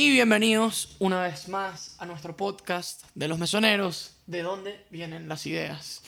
[0.00, 5.44] Y bienvenidos una vez más a nuestro podcast de los mesoneros, de dónde vienen las
[5.44, 6.00] ideas.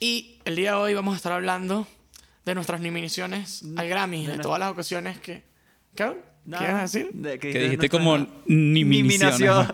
[0.00, 1.86] Y el día de hoy vamos a estar hablando
[2.46, 5.42] de nuestras nominaciones al Grammy, de, todas las ocasiones que...
[5.94, 6.14] ¿Qué?
[6.46, 7.10] ¿Qué vas a decir?
[7.12, 9.68] De Que dijiste como niminaciones.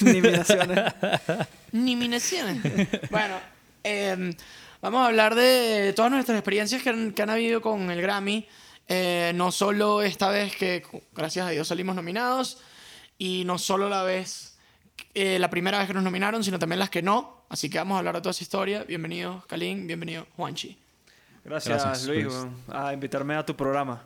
[0.00, 0.94] Niminaciones.
[1.72, 2.62] Niminaciones.
[3.10, 3.34] bueno,
[3.84, 4.34] eh,
[4.80, 8.46] vamos a hablar de todas nuestras experiencias que han, que han habido con el Grammy.
[8.88, 10.82] Eh, no solo esta vez que,
[11.14, 12.56] gracias a Dios, salimos nominados.
[13.18, 14.58] Y no solo la vez,
[15.14, 17.44] eh, la primera vez que nos nominaron, sino también las que no.
[17.48, 18.84] Así que vamos a hablar de toda esa historia.
[18.84, 19.86] Bienvenido, Kalin.
[19.86, 20.78] Bienvenido, Juanchi.
[21.44, 22.32] Gracias, Gracias, Luis,
[22.68, 24.02] a invitarme a tu programa.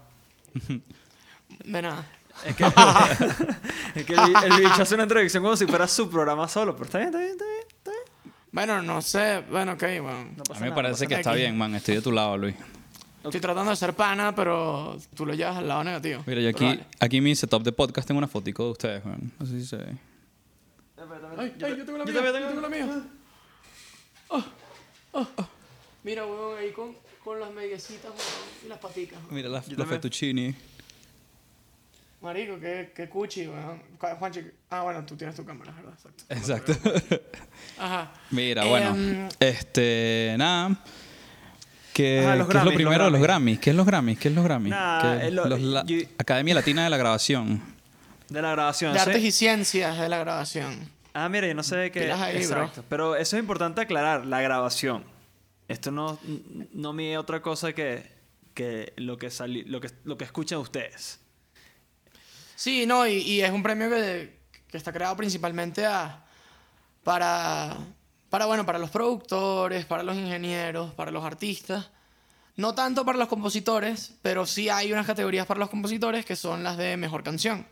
[1.65, 2.05] De nada.
[2.45, 2.65] Es que,
[3.95, 6.87] es que el, el bicho hace una introducción como si fuera su programa solo, pero
[6.87, 7.61] está bien, está bien, está bien.
[7.69, 8.35] Está bien.
[8.53, 9.43] Bueno, no sé.
[9.51, 10.25] Bueno, ok, bueno.
[10.37, 11.41] No A mí me nada, parece que está aquí.
[11.41, 11.75] bien, man.
[11.75, 12.55] Estoy de tu lado, Luis.
[13.27, 16.23] Estoy tratando de ser pana, pero tú lo llevas al lado negativo.
[16.27, 16.87] Mira, yo Pero aquí, vale.
[17.01, 19.33] aquí en mi setup de podcast tengo una fotico de ustedes, man.
[19.39, 19.97] No sé si se ve.
[21.39, 22.15] Ay, ay, yo tengo la mía.
[22.15, 23.03] Yo también tengo la mía.
[24.29, 24.45] Oh,
[25.13, 25.49] oh, oh.
[26.03, 29.19] Mira, weón, ahí con, con las mediecitas weón, y las paticas.
[29.25, 29.35] weón.
[29.35, 29.89] Mira la- también.
[29.89, 30.55] fettuccini.
[32.23, 33.83] Marico, qué, qué cuchi, weón.
[33.99, 35.93] Ju- Juanchi, ah, bueno, tú tienes tu cámara, ¿verdad?
[36.31, 36.73] Exacto.
[36.73, 37.21] Exacto.
[37.79, 38.13] Ajá.
[38.31, 39.29] Mira, Em, bueno.
[39.39, 40.77] Este, nada.
[41.97, 43.59] ¿Qué, Ajá, los qué es lo primero los de los Grammys.
[43.59, 44.19] ¿Qué es los Grammys?
[44.19, 44.71] ¿Qué es los Grammys?
[44.71, 47.63] Nah, ¿Qué- es lo- los la- yo- Academia Latina de la Grabación.
[48.29, 48.93] De la grabación.
[48.93, 49.09] De ¿sí?
[49.09, 50.91] artes y ciencias de la grabación.
[51.15, 52.13] Ah, mira, yo no sé qué.
[52.13, 52.65] Ahí, bro.
[52.65, 52.85] Exacto.
[52.89, 55.05] Pero eso es importante aclarar, la grabación.
[55.69, 56.19] Esto no,
[56.73, 58.03] no mide otra cosa que,
[58.53, 61.19] que lo que sali- lo que lo que escuchan ustedes.
[62.57, 64.37] Sí, no, y, y es un premio que,
[64.69, 66.23] que está creado principalmente a,
[67.05, 67.77] para,
[68.31, 71.91] para, bueno, para los productores, para los ingenieros, para los artistas.
[72.57, 76.63] No tanto para los compositores, pero sí hay unas categorías para los compositores que son
[76.63, 77.67] las de mejor canción.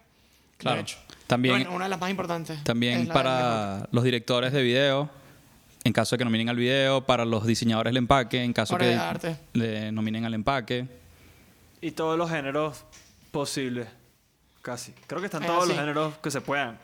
[0.58, 0.76] Claro.
[0.76, 0.98] De hecho.
[1.26, 2.58] También, Bueno, una de las más importantes.
[2.58, 5.08] es también de para los directores de video,
[5.84, 8.84] en caso de que nominen al video, para los diseñadores del empaque, en caso Obra
[8.84, 9.36] que de arte.
[9.54, 10.86] le nominen al empaque.
[11.80, 12.84] Y todos los géneros
[13.30, 13.88] posibles.
[14.60, 14.92] Casi.
[15.06, 15.78] Creo que están Es todos los así.
[15.80, 16.78] géneros que se puedan.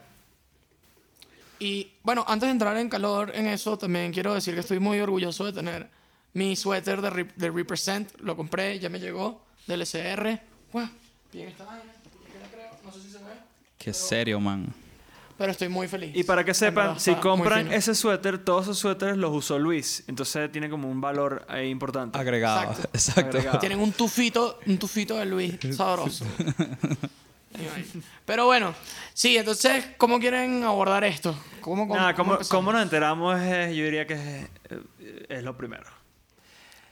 [1.61, 4.99] Y bueno, antes de entrar en calor en eso, también quiero decir que estoy muy
[4.99, 5.89] orgulloso de tener
[6.33, 8.19] mi suéter de, Re- de Represent.
[8.21, 10.41] Lo compré, ya me llegó, del SR.
[10.73, 10.89] Guau,
[11.33, 11.83] bien esta vaina.
[12.85, 13.25] No sé si se ve.
[13.79, 14.73] Qué serio, man.
[15.37, 16.15] Pero estoy muy feliz.
[16.15, 20.05] Y para que sepan, verdad, si compran ese suéter, todos esos suéteres los usó Luis.
[20.07, 22.19] Entonces tiene como un valor ahí importante.
[22.19, 22.73] Agregado.
[22.73, 22.89] Exacto.
[22.93, 23.37] Exacto.
[23.39, 23.59] Agregado.
[23.59, 26.27] Tienen un tufito, un tufito de Luis sabroso.
[28.25, 28.75] Pero bueno,
[29.13, 31.37] sí, entonces, ¿cómo quieren abordar esto?
[31.61, 33.41] ¿Cómo, cómo, Nada, cómo ¿cómo, nos enteramos?
[33.41, 34.49] Es- yo diría que es,
[35.01, 35.85] eh, es lo primero.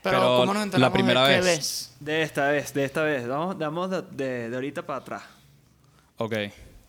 [0.03, 1.95] Pero, Pero ¿cómo nos enteramos la primera de qué vez.
[1.99, 3.27] De esta vez, de esta vez.
[3.27, 5.23] Vamos, damos de, de- de ahorita para atrás.
[6.17, 6.33] Ok,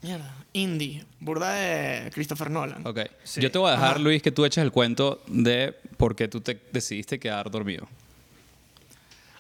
[0.03, 2.85] Mierda, indie, burda de Christopher Nolan.
[2.87, 3.01] ok.
[3.23, 3.41] Sí.
[3.41, 3.99] Yo te voy a dejar, Ajá.
[3.99, 7.87] Luis, que tú eches el cuento de por qué tú te decidiste quedar dormido.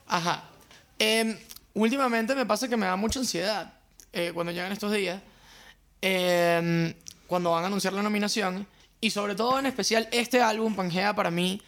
[0.06, 0.44] Ajá.
[0.98, 1.36] Em,
[1.74, 3.72] últimamente me pasa que me da mucha ansiedad
[4.12, 5.20] eh, cuando llegan estos días,
[6.02, 6.92] em,
[7.26, 8.66] cuando van a anunciar la nominación,
[9.00, 11.60] y sobre todo en especial este álbum, Pangea, para mí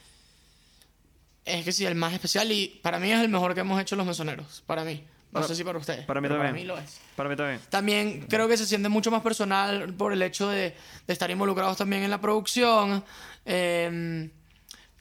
[1.44, 3.96] es que sí, el más especial y para mí es el mejor que hemos hecho
[3.96, 5.02] los mesoneros, para mí.
[5.32, 6.04] No Para- sé si para ustedes.
[6.04, 6.50] para mí también.
[6.50, 7.00] Para mí lo es.
[7.16, 7.60] Para mí también.
[7.70, 10.76] También creo que se siente mucho más personal por el hecho de,
[11.06, 13.02] de estar involucrados también en la producción.
[13.46, 14.30] Eh,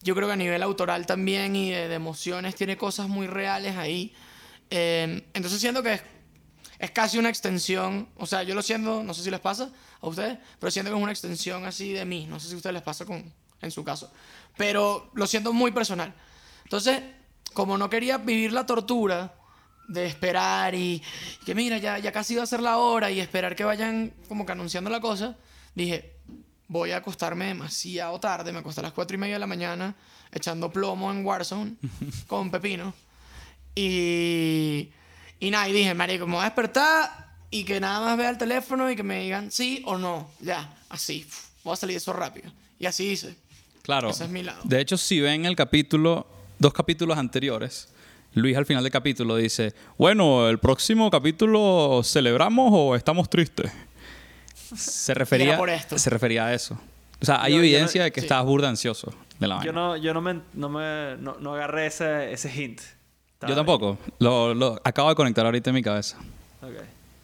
[0.01, 3.75] yo creo que a nivel autoral también y de, de emociones tiene cosas muy reales
[3.75, 4.15] ahí.
[4.69, 6.01] Eh, entonces siento que es,
[6.81, 9.69] es casi una extensión, o sea, yo lo siento, no sé si les pasa
[10.01, 12.25] a ustedes, pero siento que es una extensión así de mí.
[12.27, 13.31] No sé si a ustedes les pasa con,
[13.61, 14.11] en su caso.
[14.57, 16.11] Pero lo siento muy personal.
[16.63, 17.03] Entonces,
[17.53, 19.31] como no quería vivir la tortura
[19.87, 21.03] de esperar y,
[21.41, 24.11] y que mira, ya, ya casi va a ser la hora y esperar que vayan
[24.27, 25.37] como que anunciando la cosa,
[25.75, 26.15] dije,
[26.67, 29.95] voy a acostarme demasiado tarde, me acosté a las cuatro y media de la mañana
[30.31, 31.75] echando plomo en Warzone
[32.27, 32.91] con Pepino.
[33.75, 34.89] Y,
[35.41, 37.09] y nada, y dije, marico, me voy a despertar
[37.49, 40.73] y que nada más vea el teléfono y que me digan sí o no, ya,
[40.89, 41.27] así,
[41.65, 42.49] voy a salir de eso rápido.
[42.79, 43.35] Y así hice.
[43.81, 44.09] Claro.
[44.11, 44.61] Ese es mi lado.
[44.63, 46.25] De hecho, si ven el capítulo,
[46.59, 47.89] dos capítulos anteriores,
[48.33, 53.71] Luis al final del capítulo dice, bueno, el próximo capítulo celebramos o estamos tristes.
[54.75, 55.97] Se refería, por esto.
[55.99, 56.79] se refería a eso.
[57.21, 58.25] O sea, hay Yo- yo no- evidencia de que sí.
[58.25, 61.87] estabas burda ansioso de la Yo no, yo no me, no me no, no agarré
[61.87, 62.81] ese, ese hint.
[63.47, 63.97] Yo tampoco.
[64.19, 66.17] Lo, lo acabo de conectar ahorita en mi cabeza.
[66.61, 66.75] Ok,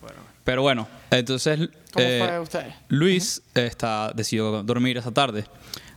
[0.02, 0.22] bueno.
[0.44, 2.74] Pero bueno, entonces ¿Cómo eh, fue ustedes?
[2.90, 5.46] Luis está, decidió dormir esa tarde.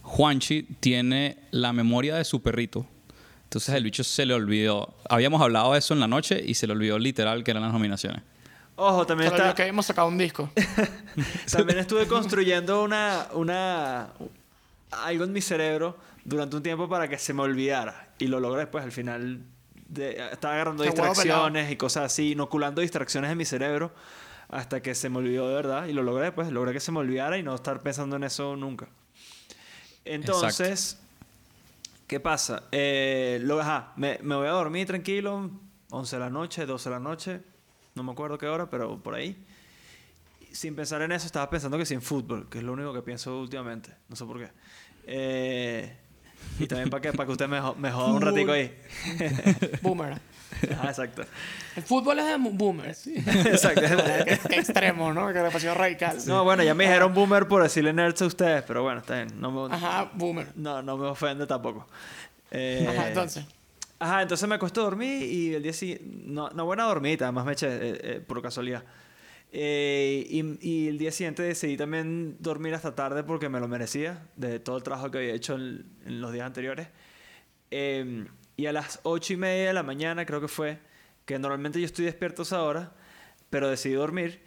[0.03, 2.87] Juanchi tiene la memoria de su perrito.
[3.45, 4.95] Entonces el bicho se le olvidó.
[5.09, 7.73] Habíamos hablado de eso en la noche y se le olvidó literal que eran las
[7.73, 8.23] nominaciones.
[8.77, 9.55] Ojo, también Solo está...
[9.55, 10.51] que hemos sacado un disco.
[11.53, 14.09] También estuve construyendo una, una,
[14.91, 18.09] algo en mi cerebro durante un tiempo para que se me olvidara.
[18.19, 19.43] Y lo logré después, al final.
[19.91, 23.93] De, estaba agarrando huevo distracciones y cosas así, inoculando distracciones en mi cerebro
[24.49, 25.87] hasta que se me olvidó de verdad.
[25.87, 28.57] Y lo logré, pues, logré que se me olvidara y no estar pensando en eso
[28.57, 28.89] nunca.
[30.05, 30.99] Entonces,
[32.07, 32.65] ¿qué pasa?
[32.73, 35.51] Eh, lo, ajá, me, me voy a dormir tranquilo,
[35.91, 37.41] 11 de la noche, 12 de la noche,
[37.95, 39.45] no me acuerdo qué hora, pero por ahí
[40.53, 43.39] sin pensar en eso, estaba pensando que sin fútbol, que es lo único que pienso
[43.39, 43.95] últimamente.
[44.09, 44.51] No sé por qué.
[45.07, 45.97] Eh,
[46.59, 48.75] y también para que, para que usted me, me joda un ratico ahí.
[49.83, 50.19] Boomer.
[50.79, 51.25] Ah, exacto.
[51.77, 52.99] El fútbol es de boomers.
[52.99, 53.15] sí.
[53.27, 53.83] exacto.
[54.51, 55.29] Extremo, ¿no?
[55.29, 56.19] Que demasiado radical.
[56.27, 59.41] No, bueno, ya me dijeron boomer por decirle nerds a ustedes, pero bueno, está bien.
[59.41, 60.49] No me, Ajá, boomer.
[60.57, 61.87] no, no me ofende tampoco.
[62.51, 63.45] Eh, Ajá, entonces.
[63.99, 66.05] Ajá, entonces me acuesto a dormir y el día siguiente...
[66.25, 68.83] No, no buena dormita, además me eché eh, eh, por casualidad.
[69.53, 70.27] Eh,
[70.61, 74.77] y, el día siguiente decidí también dormir hasta tarde porque me lo merecía, de todo
[74.77, 76.89] el trabajo que había hecho en, los días anteriores.
[77.71, 78.27] Eh,
[78.57, 80.79] y a las ocho y media de la mañana creo que fue,
[81.25, 82.93] que normalmente yo estoy despierto a esa hora,
[83.49, 84.43] pero decidí dormir,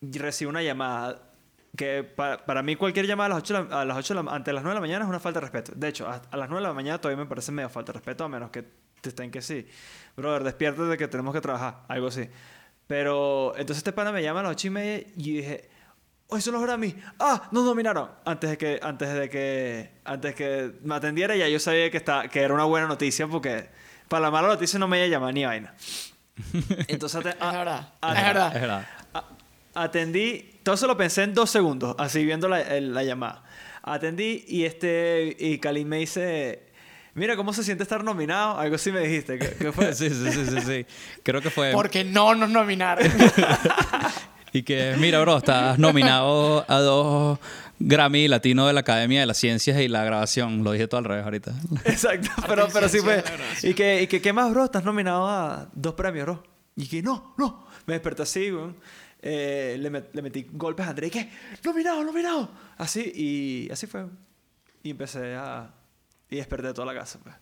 [0.00, 1.30] y recibo una llamada
[1.76, 4.22] que pa- para mí cualquier llamada a las 8 de la, a las 8 de
[4.22, 5.72] la- ante las 9 de la mañana es una falta de respeto.
[5.76, 8.24] De hecho, a, las 9 de la mañana todavía me parece medio falta de respeto,
[8.24, 8.64] a menos que
[9.00, 9.66] te estén que sí.
[10.16, 12.28] Brother, despiértate que tenemos que trabajar, algo así.
[12.90, 15.70] Pero entonces este pana me llama a las 8 y media y dije,
[16.26, 16.92] hoy son los Grammy.
[17.20, 18.10] Ah, nos nominaron.
[18.24, 22.26] Antes de que, antes de que, antes que me atendiera ya yo sabía que, está,
[22.26, 23.68] que era una buena noticia porque
[24.08, 25.72] para la mala noticia no me iba a llamar ni vaina.
[26.88, 27.92] Entonces, Es verdad.
[28.02, 28.54] es verdad.
[28.56, 28.88] Es verdad.
[29.14, 29.24] a-
[29.72, 33.44] Atendí, todo eso lo pensé en dos segundos, así viendo la, el- la llamada.
[33.84, 36.69] Atendí y este y Kalim me dice,
[37.14, 39.94] mira cómo se siente estar nominado, algo así me dijiste, ¿qué, qué fue?
[39.94, 40.86] sí, sí, sí, sí, sí.
[41.22, 41.72] Creo que fue.
[41.72, 43.06] Porque no nos nominaron.
[44.52, 47.38] Y que, mira, bro, estás nominado a dos
[47.78, 50.64] Grammy Latino de la Academia de las Ciencias y la Grabación.
[50.64, 51.52] Lo dije todo al revés ahorita.
[51.84, 53.22] Exacto, pero, pero sí fue.
[53.62, 54.64] Y que, y que, ¿qué más, bro?
[54.64, 56.42] Estás nominado a dos premios, bro.
[56.74, 57.64] Y que, no, no.
[57.86, 58.74] Me desperté así, weón.
[59.22, 61.30] Eh, le, met- le metí golpes a André y que,
[61.62, 62.50] nominado, nominado.
[62.76, 64.04] Así, y así fue.
[64.82, 65.70] Y empecé a.
[66.30, 67.34] Y desperté toda la casa, pues.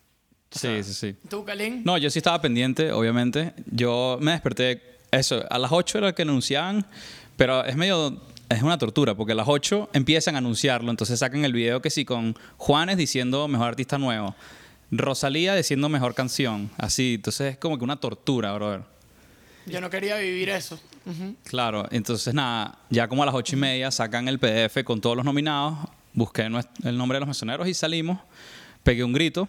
[0.50, 1.17] Sí, sí, sí.
[1.29, 1.85] ¿Tú, Kalin?
[1.85, 3.52] No, yo sí estaba pendiente, obviamente.
[3.70, 6.87] Yo me desperté, eso, a las 8 era que anunciaban,
[7.37, 8.19] pero es medio,
[8.49, 11.90] es una tortura, porque a las 8 empiezan a anunciarlo, entonces sacan el video que
[11.90, 14.35] sí, con Juanes diciendo mejor artista nuevo,
[14.91, 18.84] Rosalía diciendo mejor canción, así, entonces es como que una tortura, brother.
[19.67, 20.81] Yo no quería vivir eso.
[21.44, 25.14] Claro, entonces nada, ya como a las ocho y media sacan el PDF con todos
[25.14, 25.79] los nominados,
[26.14, 28.19] busqué el nombre de los mesoneros y salimos,
[28.82, 29.48] pegué un grito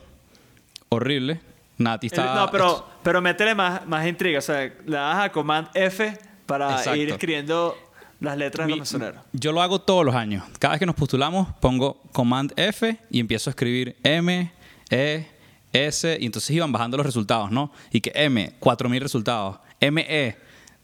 [0.90, 1.40] horrible.
[1.78, 2.36] Nati estaba...
[2.36, 4.40] no, pero, pero métele más, más intriga.
[4.40, 6.96] O sea, le das a Command F para Exacto.
[6.96, 7.78] ir escribiendo
[8.20, 9.22] las letras de los mesoneros.
[9.32, 10.44] Yo lo hago todos los años.
[10.60, 14.52] Cada vez que nos postulamos, pongo Command F y empiezo a escribir M,
[14.90, 15.28] E,
[15.72, 17.72] S, y entonces iban bajando los resultados, ¿no?
[17.92, 19.60] Y que M, 4000 resultados.
[19.80, 20.36] ME,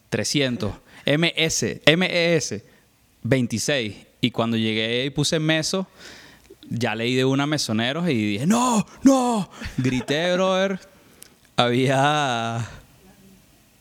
[0.10, 0.74] 300.
[1.06, 2.64] MS, MES,
[3.24, 3.96] 26.
[4.22, 5.88] Y cuando llegué y puse meso,
[6.70, 8.86] ya leí de una mesoneros y dije, ¡No!
[9.04, 9.50] ¡No!
[9.78, 10.80] Grité, brother.
[11.58, 12.66] Había.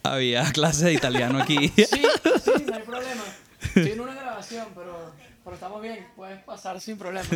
[0.03, 1.69] Había clases de italiano aquí.
[1.69, 3.23] Sí, sí, no hay problema.
[3.63, 5.13] Estoy en una grabación, pero,
[5.43, 6.07] pero estamos bien.
[6.15, 7.27] Puedes pasar sin problema.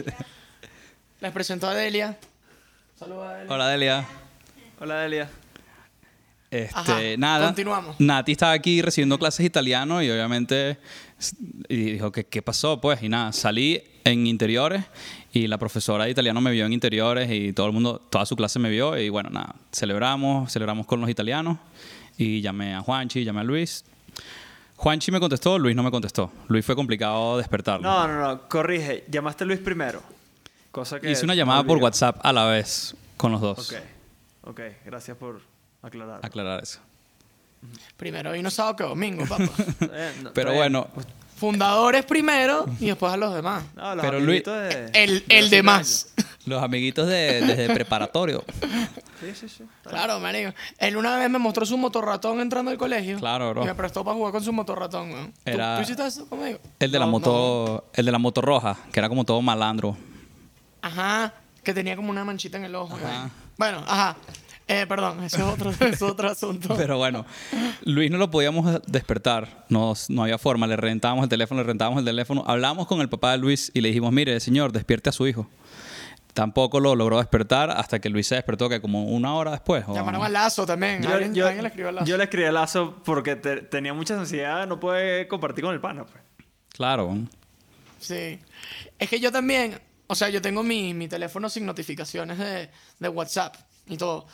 [1.20, 2.18] Les presento a Delia.
[2.98, 3.54] Saludos a Delia.
[3.54, 4.06] Hola, Delia.
[4.80, 5.30] Hola, Delia.
[6.50, 7.46] Este, Ajá, nada.
[7.46, 7.96] continuamos.
[7.98, 10.78] Nati estaba aquí recibiendo clases de italiano y obviamente
[11.68, 14.84] y dijo que qué pasó, pues, y nada, salí en interiores
[15.32, 18.36] y la profesora de italiano me vio en interiores y todo el mundo, toda su
[18.36, 21.58] clase me vio y bueno, nada, celebramos, celebramos con los italianos
[22.16, 23.84] y llamé a Juanchi, llamé a Luis.
[24.76, 26.30] Juanchi me contestó, Luis no me contestó.
[26.48, 27.88] Luis fue complicado despertarlo.
[27.88, 28.48] No, no, no.
[28.48, 29.04] Corrige.
[29.08, 30.02] Llamaste a Luis primero.
[30.70, 31.10] Cosa que.
[31.10, 31.78] Hice una llamada por.
[31.78, 33.72] WhatsApp a la vez con los dos.
[33.72, 33.78] Ok.
[34.44, 34.60] Ok.
[34.84, 35.40] Gracias por
[35.82, 36.20] aclarar.
[36.22, 36.78] Aclarar eso.
[37.96, 39.44] Primero vino sábado que domingo, papá.
[39.92, 40.86] Eh, no, Pero está bien.
[41.38, 43.62] Fundadores primero y después a los demás.
[43.76, 46.08] No, los Pero de- El, de el los de cinco más.
[46.46, 48.44] los amiguitos de, desde preparatorio.
[49.20, 49.64] Sí, sí, sí.
[49.82, 50.52] Claro, marico.
[50.78, 53.18] Él una vez me mostró su motorratón entrando al colegio.
[53.18, 53.62] Claro, bro.
[53.62, 55.32] Y me prestó para jugar con su motorratón, weón.
[55.32, 56.58] ¿Tú- Era- ¿Tú, hiciste eso conmigo?
[56.78, 59.96] El de la No, moto, el de la moto roja, que era como todo malandro.
[60.82, 61.34] Ajá.
[61.62, 62.94] Que tenía como una manchita en el ojo.
[62.96, 63.30] Ajá.
[63.56, 64.16] Bueno, ajá.
[64.68, 66.74] Eh, perdón, eso es otro, eso es otro asunto.
[66.76, 67.24] Pero bueno,
[67.84, 71.98] Luis no lo podíamos despertar, no, no había forma, le rentábamos el teléfono, le rentábamos
[72.00, 75.12] el teléfono, hablamos con el papá de Luis y le dijimos, mire, señor, despierte a
[75.12, 75.48] su hijo.
[76.34, 79.82] tampoco lo logró despertar hasta que Luis se despertó, que como una hora después.
[79.88, 81.02] o- Llamaron a Lazo también.
[81.02, 82.06] Yo, ¿Alguien, yo- alguien le escribió a Lazo.
[82.06, 85.80] yo le escribí a Lazo porque te- tenía mucha ansiedad, no puede compartir con el
[85.80, 86.04] pana.
[86.04, 86.22] Pues.
[86.74, 87.16] Claro.
[87.98, 88.38] Sí.
[89.00, 92.70] Es que yo también, o sea, yo tengo mi, mi teléfono sin notificaciones de,
[93.00, 93.56] de WhatsApp
[93.88, 94.26] y todo.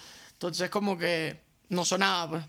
[0.45, 2.45] Entonces como que no sonaba, pues.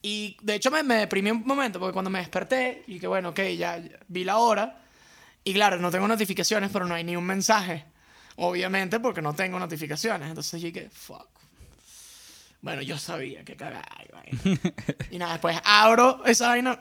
[0.00, 3.28] Y de hecho me, me deprimí un momento porque cuando me desperté y que bueno,
[3.28, 4.80] ok, ya, ya vi la hora.
[5.44, 7.84] Y claro, no tengo notificaciones, pero no hay ni un mensaje.
[8.36, 10.30] Obviamente porque no tengo notificaciones.
[10.30, 11.28] Entonces dije, fuck.
[12.62, 13.84] Bueno, yo sabía que cagada.
[15.10, 16.80] y nada, después abro esa vaina.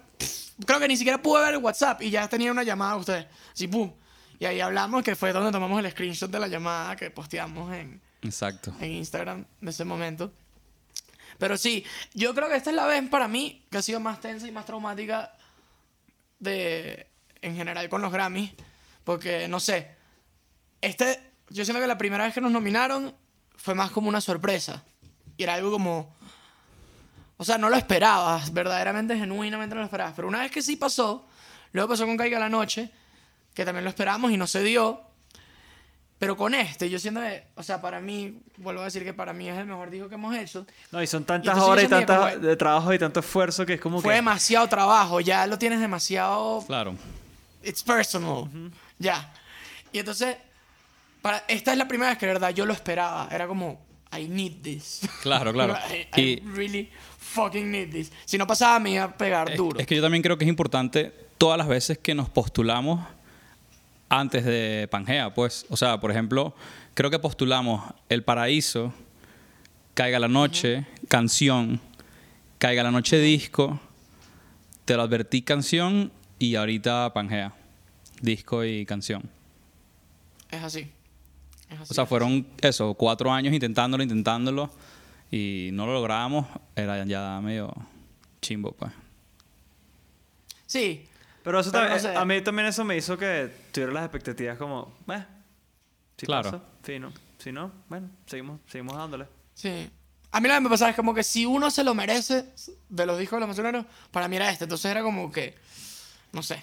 [0.65, 3.25] Creo que ni siquiera pude ver el WhatsApp y ya tenía una llamada de ustedes.
[3.51, 3.91] Así, pum.
[4.39, 8.01] Y ahí hablamos, que fue donde tomamos el screenshot de la llamada que posteamos en,
[8.21, 8.73] Exacto.
[8.79, 10.31] en Instagram de ese momento.
[11.37, 14.19] Pero sí, yo creo que esta es la vez para mí que ha sido más
[14.19, 15.33] tensa y más traumática
[16.39, 17.07] de
[17.41, 18.51] en general con los Grammys.
[19.03, 19.95] Porque, no sé,
[20.81, 23.15] este, yo siento que la primera vez que nos nominaron
[23.55, 24.83] fue más como una sorpresa.
[25.37, 26.15] Y era algo como...
[27.37, 30.13] O sea, no lo esperabas, verdaderamente, genuinamente no lo esperabas.
[30.13, 31.25] Pero una vez que sí pasó,
[31.71, 32.91] luego pasó con Caiga la Noche,
[33.53, 35.08] que también lo esperamos y no se dio.
[36.19, 39.31] Pero con este, yo siento que, o sea, para mí, vuelvo a decir que para
[39.31, 40.65] mí es el mejor disco que hemos hecho.
[40.91, 43.75] No, y son tantas yo horas y tantas como- de trabajo y tanto esfuerzo que
[43.75, 44.15] es como Fue que...
[44.17, 46.95] demasiado trabajo, ya lo tienes demasiado Claro.
[47.63, 48.49] It's personal.
[48.97, 49.31] Ya.
[49.93, 50.35] Y entonces,
[51.21, 53.29] para, esta es la primera vez que de verdad yo lo esperaba.
[53.31, 53.79] Era como,
[54.17, 55.01] I need this.
[55.23, 55.73] Claro, claro.
[56.15, 58.11] I, I Y- really fucking need this.
[58.25, 59.79] Si no pasaba, me iba a pegar Es, duro.
[59.79, 63.05] es que yo también creo que es importante todas las veces que nos postulamos
[64.09, 65.65] antes de Pangea, pues.
[65.69, 66.53] O sea, por ejemplo,
[66.93, 68.93] creo que postulamos El Paraíso,
[69.93, 71.79] Caiga la Noche, Canción,
[72.57, 73.79] Caiga la Noche Disco,
[74.85, 77.53] Te lo advertí Canción y ahorita Pangea.
[78.21, 79.29] Disco y canción.
[80.51, 80.91] Es así.
[81.69, 81.91] Es así.
[81.91, 84.69] O sea, fueron eso, cuatro años intentándolo, intentándolo
[85.31, 86.47] y no lo logramos.
[86.75, 87.73] Era ya medio
[88.41, 88.91] chimbo, pues.
[90.65, 91.08] Sí.
[91.49, 92.15] Pero eso Pero también, no sé.
[92.15, 95.25] a mí también eso me hizo que tuviera las expectativas como, eh,
[96.15, 96.51] si Claro.
[96.51, 97.11] pasa, fino.
[97.39, 99.25] Si no, bueno, seguimos, seguimos dándole.
[99.55, 99.89] Sí.
[100.29, 102.45] A mí lo que me pasaba es como que si uno se lo merece
[102.87, 104.65] de los discos de los misioneros, para mí era este.
[104.65, 105.55] Entonces era como que,
[106.33, 106.61] no sé.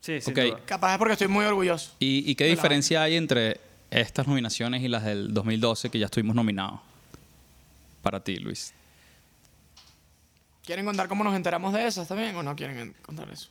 [0.00, 0.38] Sí, sin Ok.
[0.46, 0.60] duda.
[0.64, 1.92] Capaz es porque estoy muy orgulloso.
[1.98, 3.60] ¿Y, y qué diferencia hay entre
[3.90, 6.80] estas nominaciones y las del 2012 que ya estuvimos nominados?
[8.00, 8.72] Para ti, Luis.
[10.64, 13.50] ¿Quieren contar cómo nos enteramos de esas también o no quieren contar eso?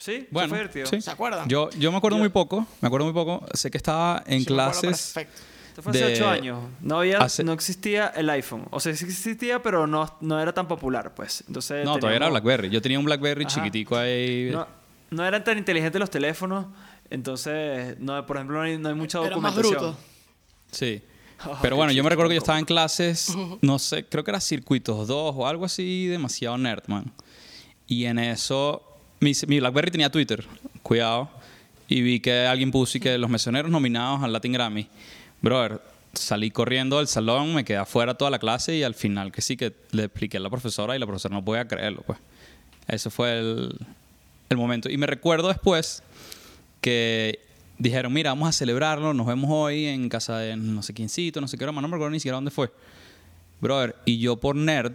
[0.00, 0.86] Sí, Bueno, fue divertido.
[0.86, 1.00] sí.
[1.02, 1.46] ¿Se acuerdan?
[1.48, 3.44] Yo, yo me acuerdo Yo- muy poco, me acuerdo muy poco.
[3.52, 5.12] Sé que estaba en Sí, clases.
[5.14, 5.42] perfecto.
[5.68, 6.58] Esto fue hace de- ocho años.
[6.80, 8.66] No había, hace- no existía el iPhone.
[8.70, 11.44] O sea, sí existía, pero no, no era tan popular, pues.
[11.46, 12.70] Entonces No, todavía era BlackBerry.
[12.70, 13.54] Yo tenía un BlackBerry Ajá.
[13.56, 14.48] chiquitico ahí.
[14.50, 14.66] No,
[15.10, 16.66] no eran tan inteligentes los teléfonos.
[17.10, 19.92] Entonces, no, por ejemplo, no hay, no hay mucha Era más documentación.
[19.92, 19.98] bruto.
[20.72, 21.02] Sí.
[21.46, 24.30] Oh, Pero bueno, yo me recuerdo que yo estaba en clases, no sé, creo que
[24.30, 27.10] era Circuitos 2 o algo así, demasiado nerd, man.
[27.86, 28.89] Y en eso,
[29.20, 30.44] mi, mi BlackBerry tenía Twitter,
[30.82, 31.30] cuidado,
[31.88, 34.88] y vi que alguien puso y que los mesoneros nominados al Latin Grammy.
[35.42, 35.80] Brother,
[36.12, 39.56] salí corriendo del salón, me quedé afuera toda la clase y al final que sí
[39.56, 42.18] que le expliqué a la profesora y la profesora no podía creerlo, pues.
[42.88, 43.78] Ese fue el,
[44.48, 44.90] el momento.
[44.90, 46.02] Y me recuerdo después
[46.80, 47.40] que
[47.78, 51.48] dijeron, mira, vamos a celebrarlo, nos vemos hoy en casa de no sé quiéncito, no
[51.48, 52.70] sé qué broma, no me recuerdo ni siquiera dónde fue.
[53.60, 54.92] Brother, y yo por nerd,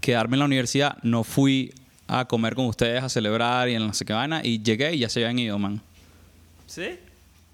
[0.00, 1.72] quedarme en la universidad, no fui
[2.08, 4.98] a comer con ustedes, a celebrar y en no sé qué vaina, y llegué y
[5.00, 5.80] ya se habían ido, man.
[6.66, 6.98] ¿Sí?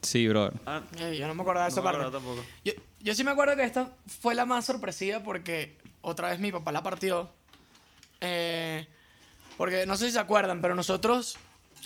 [0.01, 0.53] Sí, brother.
[0.67, 2.11] Ah, Eh, yo no me acordaba de no esa parte.
[2.11, 2.45] tampoco.
[2.65, 6.53] Yo, yo sí me acuerdo que esta fue la más sorpresiva porque otra vez mi
[6.53, 7.31] papá la partió.
[8.21, 8.87] Eh,
[9.57, 11.37] porque no sé si se acuerdan, pero nosotros,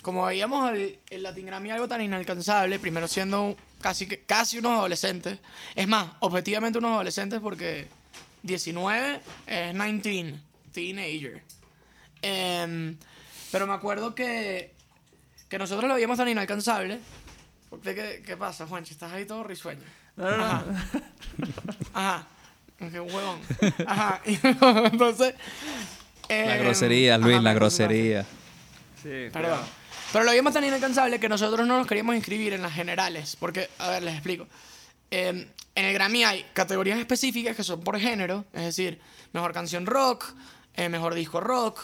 [0.01, 4.73] como veíamos el, el Latin Grammy algo tan inalcanzable, primero siendo casi, que- casi unos
[4.79, 5.39] adolescentes,
[5.75, 7.87] es más, objetivamente unos adolescentes porque
[8.43, 10.39] 19 es 19,
[10.73, 11.41] teenager.
[12.21, 12.97] Em,
[13.51, 14.73] pero me acuerdo que,
[15.47, 16.99] que nosotros lo veíamos tan inalcanzable.
[17.83, 18.93] ¿Qué, qué, qué pasa, Juanchi?
[18.93, 19.81] Estás ahí todo risueño.
[20.15, 20.43] No, no, no.
[20.43, 20.63] Ajá.
[21.93, 22.27] Ajá.
[22.77, 23.39] Qué huevón.
[23.85, 24.21] Ajá.
[24.25, 24.39] Y
[24.91, 25.35] entonces.
[26.29, 28.25] La eh, grosería, Luis, ajá, la grosería.
[29.01, 29.59] Sí, Perdón.
[30.11, 33.35] Pero lo vimos tan inalcanzable que nosotros no nos queríamos inscribir en las generales.
[33.39, 34.47] Porque, a ver, les explico.
[35.11, 38.99] Eh, en el Grammy hay categorías específicas que son por género, es decir,
[39.33, 40.25] mejor canción rock,
[40.75, 41.81] eh, mejor disco rock,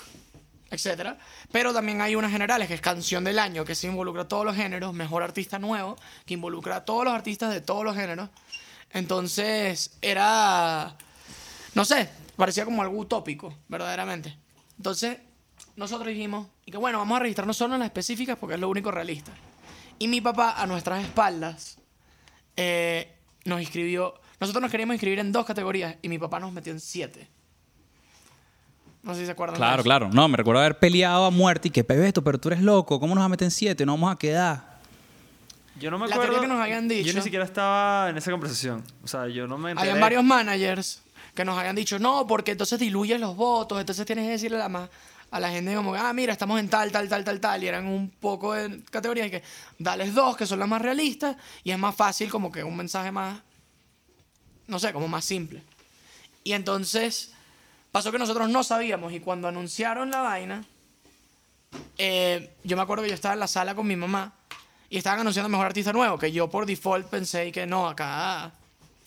[0.69, 1.17] etc.
[1.51, 4.45] Pero también hay unas generales, que es canción del año, que se involucra a todos
[4.45, 8.29] los géneros, mejor artista nuevo, que involucra a todos los artistas de todos los géneros.
[8.91, 10.95] Entonces, era.
[11.73, 14.37] No sé, parecía como algo utópico, verdaderamente.
[14.77, 15.17] Entonces,
[15.75, 18.69] nosotros dijimos, y que bueno, vamos a registrarnos solo en las específicas porque es lo
[18.69, 19.31] único realista.
[19.99, 21.77] Y mi papá, a nuestras espaldas,
[22.55, 24.13] eh, nos inscribió.
[24.39, 27.29] Nosotros nos queríamos inscribir en dos categorías y mi papá nos metió en siete.
[29.05, 29.53] No sé si se acuerdan.
[29.53, 29.83] de Claro, eso.
[29.83, 30.09] claro.
[30.11, 32.99] No, me recuerdo haber peleado a muerte y que, Pebeto, pero tú eres loco.
[32.99, 33.85] ¿Cómo nos vas a meter en siete?
[33.85, 34.75] No vamos a quedar.
[35.79, 36.31] Yo no me La acuerdo.
[36.33, 38.83] teoría que nos habían Yo dicho- ni siquiera estaba en esa conversación.
[39.03, 39.89] O sea, yo no me enteré.
[39.89, 41.01] Habían varios managers
[41.35, 44.61] que nos habían dicho, no, porque entonces diluyes los votos, entonces tienes que decirle a
[44.61, 44.89] la, ma-
[45.31, 47.85] a la gente como, ah, mira, estamos en tal, tal, tal, tal, tal, y eran
[47.87, 49.43] un poco de categorías y que
[49.77, 51.35] dales dos, que son las más realistas,
[51.65, 53.39] y es más fácil como que un mensaje más,
[54.67, 55.61] no sé, como más simple.
[56.45, 57.33] Y entonces
[57.95, 60.65] pasó que nosotros no sabíamos, y cuando anunciaron la vaina,
[61.97, 64.33] eh, yo me acuerdo que yo estaba en la sala con mi mamá,
[64.89, 68.51] y estaban anunciando Mejor Artista Nuevo, que yo por default pensé que no, acá,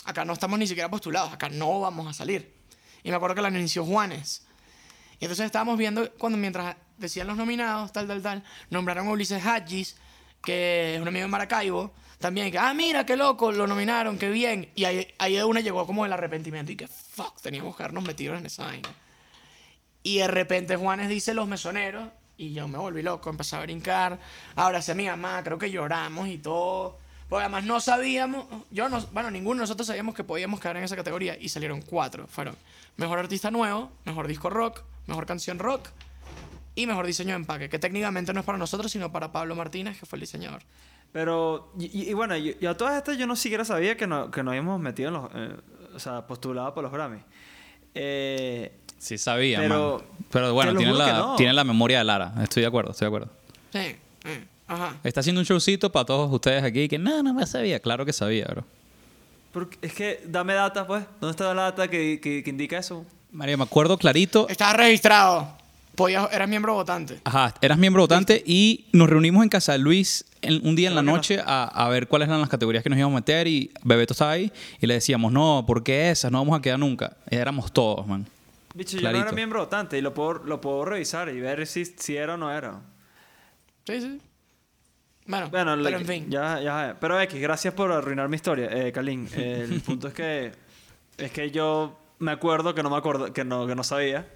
[0.07, 2.51] acá no estamos ni siquiera postulados, acá no vamos a salir.
[3.05, 4.47] Y me acuerdo que la inició Juanes.
[5.21, 9.45] Y entonces estábamos viendo cuando mientras decían los nominados, tal, tal, tal, nombraron a Ulises
[9.45, 9.97] Hadjis,
[10.43, 14.71] que es un amigo de Maracaibo, también, ah, mira, qué loco, lo nominaron, qué bien.
[14.75, 18.05] Y ahí, ahí de una llegó como el arrepentimiento y que, fuck, teníamos que habernos
[18.05, 18.89] metido en esa vaina.
[20.03, 24.19] Y de repente Juanes dice los mesoneros y yo me volví loco, empecé a brincar.
[24.57, 26.99] Ahora a mi mamá, creo que lloramos y todo.
[27.29, 30.85] Porque además no sabíamos, yo no, bueno, ninguno de nosotros sabíamos que podíamos caer en
[30.85, 32.27] esa categoría y salieron cuatro.
[32.27, 32.57] Fueron
[32.97, 35.91] Mejor Artista Nuevo, Mejor Disco Rock, Mejor Canción Rock
[36.75, 39.99] y Mejor Diseño de Empaque, que técnicamente no es para nosotros, sino para Pablo Martínez,
[40.01, 40.63] que fue el diseñador.
[41.13, 44.31] Pero, y, y- y bueno, yo, a todas estas yo no siquiera sabía que, no,
[44.31, 45.31] que nos habíamos metido en los.
[45.35, 45.57] eh,
[45.95, 47.19] o sea, postulado por los Grammy.
[47.95, 50.25] Eh, Sí sabía, Pero- man.
[50.31, 51.37] Pero bueno, tiene la, no.
[51.37, 52.35] tiene la memoria de Lara.
[52.43, 53.29] Estoy de acuerdo, estoy de acuerdo.
[53.73, 54.97] Sí, eh, ajá.
[55.05, 57.79] Está haciendo un showcito para todos ustedes aquí que no, no me sabía.
[57.81, 58.65] Claro que sabía, bro.
[59.53, 61.05] porque es que, dame data, pues.
[61.21, 63.07] ¿Dónde está la data que, que, que indica eso?
[63.31, 64.49] María, me acuerdo clarito.
[64.49, 65.49] Estaba registrado.
[65.99, 67.21] Podías, eras miembro votante.
[67.25, 70.95] Ajá, eras miembro votante y nos reunimos en casa de Luis en- un día en
[70.95, 73.73] la noche a, a ver cuáles eran las categorías que nos íbamos a meter y
[73.83, 76.31] Bebeto estaba ahí y le decíamos, no, ¿por qué esas?
[76.31, 77.17] No vamos a quedar nunca.
[77.29, 78.25] Éramos todos, man.
[78.75, 81.85] Bicho, yo no era miembro votante y lo puedo, lo puedo revisar y ver si,
[81.85, 82.81] si era o no era.
[83.85, 84.21] Sí, sí.
[85.27, 86.27] Bueno, Bueno, pero en fin.
[86.31, 86.97] Ya, ya.
[87.01, 89.29] Pero X, gracias por arruinar mi historia, eh, Kalin.
[89.35, 90.53] El punto es que
[91.19, 94.29] es que yo me acuerdo que no me acuerdo, que no, que no sabía.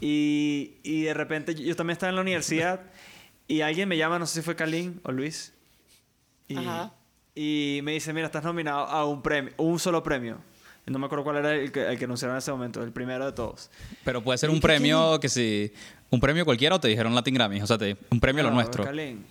[0.00, 2.80] Y, y de repente yo, yo también estaba en la universidad
[3.48, 5.54] y alguien me llama, no sé si fue Kalin o Luis.
[6.48, 6.92] Y, Ajá.
[7.34, 10.38] y me dice, mira, estás nominado a un premio, un solo premio.
[10.86, 13.26] No me acuerdo cuál era el que, el que anunciaron en ese momento, el primero
[13.26, 13.70] de todos.
[14.04, 15.72] Pero puede ser ¿Y un qué premio que si...
[16.10, 17.60] Un premio cualquiera o te dijeron Latin Grammy.
[17.60, 18.84] O sea, te- un premio lo No, nuestro.
[18.84, 19.26] Kalin,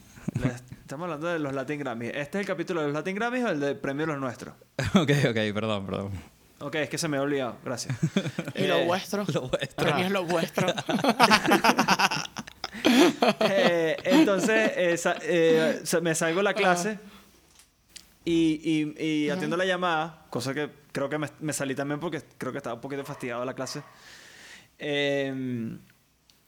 [0.81, 2.09] estamos hablando de los Latin Grammys.
[2.09, 4.53] ¿Este es el capítulo de los Latin Grammys o el del premio de los nuestros?
[4.95, 6.11] ok, ok, perdón, perdón.
[6.59, 7.57] Ok, es que se me ha olvidado.
[7.65, 7.95] Gracias.
[8.55, 9.25] ¿Y lo Eh, vuestro?
[9.33, 9.85] lo vuestro.
[9.85, 10.67] Premio es lo vuestro.
[13.41, 16.99] eh, entonces, eh, sa- eh, sa- me salgo de la clase
[18.23, 22.21] y, y, y atiendo la llamada, cosa que creo que me, me salí también porque
[22.37, 23.83] creo que estaba un poquito fastidiado de la clase.
[24.79, 25.77] Eh,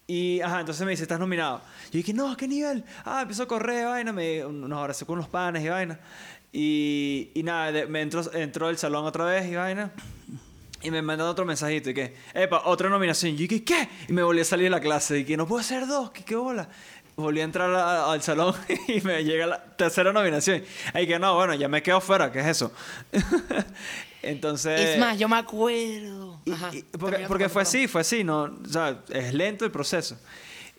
[0.10, 1.62] y, ajá, entonces me dice, estás nominado.
[1.92, 2.84] Yo dije, no, ¿a qué nivel?
[3.04, 6.00] Ah, empezó a correr, vaina, me, nos abrazó con los panes y vaina.
[6.52, 9.92] Y, y nada, me entró, entró el salón otra vez y vaina.
[10.82, 13.32] Y me mandan otro mensajito y que, epa, otra nominación.
[13.34, 13.90] Y yo dije, ¿qué?
[14.08, 16.24] Y me volví a salir de la clase y que no puedo hacer dos, que
[16.24, 16.70] qué bola.
[17.16, 18.54] Volví a entrar a- al salón
[18.88, 20.64] y me llega la tercera nominación.
[20.94, 22.72] Y que no, bueno, ya me quedo fuera, ¿qué es eso?
[24.22, 24.80] Entonces...
[24.82, 26.40] es más, yo me acuerdo.
[26.52, 26.70] Ajá.
[26.74, 28.44] y- porque porque fue así, fue así, ¿no?
[28.44, 30.18] O sea, es lento el proceso.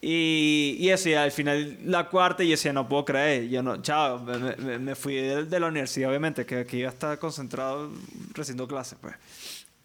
[0.01, 3.49] Y, y eso, y al final la cuarta, y decía, no puedo creer.
[3.49, 6.89] Yo no, chao, me, me- me fui de, de la universidad, obviamente, que aquí iba
[6.89, 7.91] a estar concentrado
[8.35, 9.15] recibiendo clases, pues.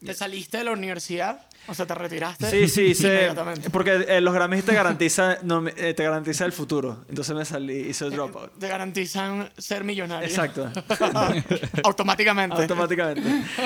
[0.06, 1.40] ¿Te saliste de la universidad?
[1.66, 2.50] O sea, te retiraste.
[2.52, 3.08] Sí, sí, sí.
[3.72, 7.06] Porque eh, los Grammys te garantiza, no, me- eh, te garantiza el futuro.
[7.08, 8.52] Entonces me salí, hice el dropout.
[8.60, 10.28] Te garantizan ser millonario.
[10.28, 10.70] Exacto.
[11.84, 12.56] Automáticamente.
[12.62, 13.22] Automáticamente.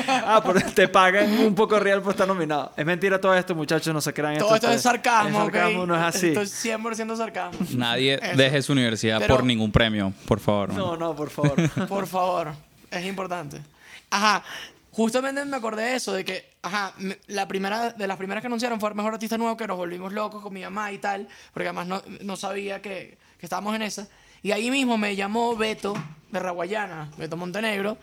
[0.08, 2.72] Ah, pero te pagan un poco real por estar nominado.
[2.78, 4.82] Es mentira todo esto, muchachos, no se crean Todo esto es ustedes.
[4.84, 5.88] sarcasmo, Es sarcasmo, ¿ok?
[5.88, 6.28] no es así.
[6.28, 7.60] Esto es 100% sarcasmo.
[7.76, 8.38] Nadie Eso.
[8.38, 10.70] deje su universidad Pero- por ningún premio, por favor.
[10.70, 10.78] man.
[10.78, 11.56] No, no, por favor.
[11.88, 12.54] Por favor,
[12.92, 13.60] es importante.
[14.10, 14.44] Ajá,
[14.98, 16.92] justamente me acordé de eso, de que, ajá,
[17.28, 20.12] la primera, de las primeras que anunciaron fue el mejor artista nuevo, que nos volvimos
[20.12, 23.84] locos con mi mamá y tal, porque además no, no sabía que, que estábamos en
[23.84, 24.08] esa.
[24.42, 25.94] Y ahí mismo me llamó Beto
[26.32, 28.00] de Raguayana, Beto Montenegro,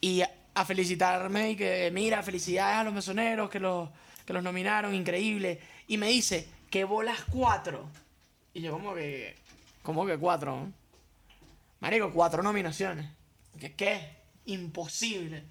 [0.00, 3.88] y a, felicitarme y que, mira, felicidades a los mesoneros que los,
[4.24, 5.60] que los nominaron, increíble.
[5.86, 7.88] Y me dice, que bolas cuatro.
[8.52, 9.36] Y yo como que,
[9.84, 10.72] ¿cómo que cuatro?
[11.78, 13.06] Marico, cuatro nominaciones.
[13.60, 13.74] ¿Qué?
[13.74, 14.10] ¿Qué?
[14.46, 15.44] Imposible.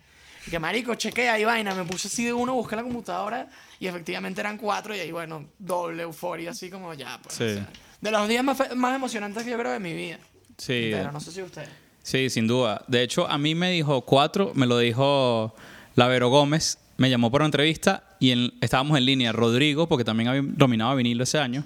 [0.47, 1.73] Y que marico, chequea y vaina.
[1.73, 3.47] Me puse así de uno, busqué la computadora
[3.79, 7.36] y efectivamente eran cuatro y ahí, bueno, doble euforia, así como ya, pues.
[7.36, 7.43] Sí.
[7.43, 7.69] o sea,
[8.01, 10.19] de los días más, más emocionantes que yo creo de mi vida.
[10.58, 10.86] Sí.
[10.86, 11.69] Entera, no sé si ustedes.
[12.03, 12.84] Sí, sin duda.
[12.88, 15.55] De hecho, a mí me dijo cuatro, me lo dijo
[15.95, 20.29] Lavero Gómez, me llamó por una entrevista y en- estábamos en línea Rodrigo, porque también
[20.29, 21.65] había dominado a vinilo ese año.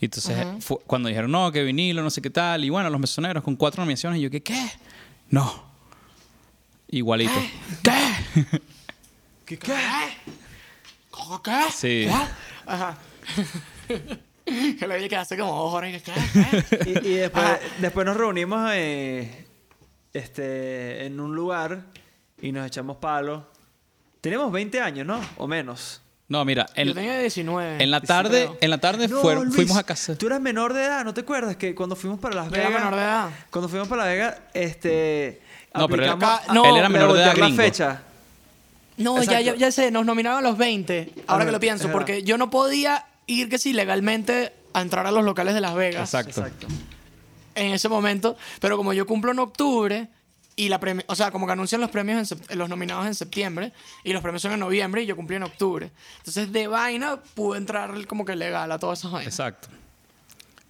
[0.00, 3.00] Y entonces, fue- cuando dijeron, no, que vinilo, no sé qué tal, y bueno, los
[3.00, 4.40] mesoneros con cuatro nominaciones, y yo, ¿qué?
[4.44, 4.70] ¿Qué?
[5.30, 5.66] No.
[6.88, 7.32] Igualito.
[7.82, 8.46] ¿Qué?
[9.44, 9.58] ¿Qué?
[9.58, 9.74] ¿Qué?
[11.10, 11.64] ¿Cómo qué?
[11.70, 12.06] Sí.
[12.08, 12.14] ¿Qué?
[12.66, 12.96] Ajá.
[14.46, 16.88] que le dije que hace como dos horas y.
[16.88, 17.58] Y, y después, Ajá.
[17.78, 19.46] después nos reunimos eh,
[20.12, 21.84] este, en un lugar
[22.40, 23.42] y nos echamos palos.
[24.20, 25.20] Tenemos 20 años, ¿no?
[25.36, 26.02] O menos.
[26.28, 27.82] No, mira, en, Yo tenía 19.
[27.82, 30.14] en la tarde, en la tarde No, fueron- Luis, fuimos a casa.
[30.16, 31.56] Tú eras menor de edad, ¿no te acuerdas?
[31.56, 32.82] Que cuando fuimos para Las Yo era Vegas.
[32.84, 33.28] menor de edad.
[33.50, 35.40] Cuando fuimos para Las Vegas, este.
[35.74, 36.18] No, pero él-
[36.52, 38.02] no, era menor de edad la fecha.
[38.98, 39.44] No, ya, Exacto.
[39.44, 41.12] ya, ya sé, nos nominaron a los 20.
[41.28, 45.10] Ahora que lo pienso, porque yo no podía ir que sí legalmente a entrar a
[45.12, 46.40] los locales de Las Vegas Exacto.
[46.42, 46.66] Exacto.
[47.54, 50.08] en ese momento, pero como yo cumplo en octubre
[50.58, 53.72] y la premi- o sea, como que anuncian los premios en los nominados en septiembre
[54.04, 55.90] y los premios son en noviembre y yo cumplí en octubre.
[56.18, 59.32] Entonces, de vaina pude entrar como que legal a todas esas vainas.
[59.32, 59.68] Exacto.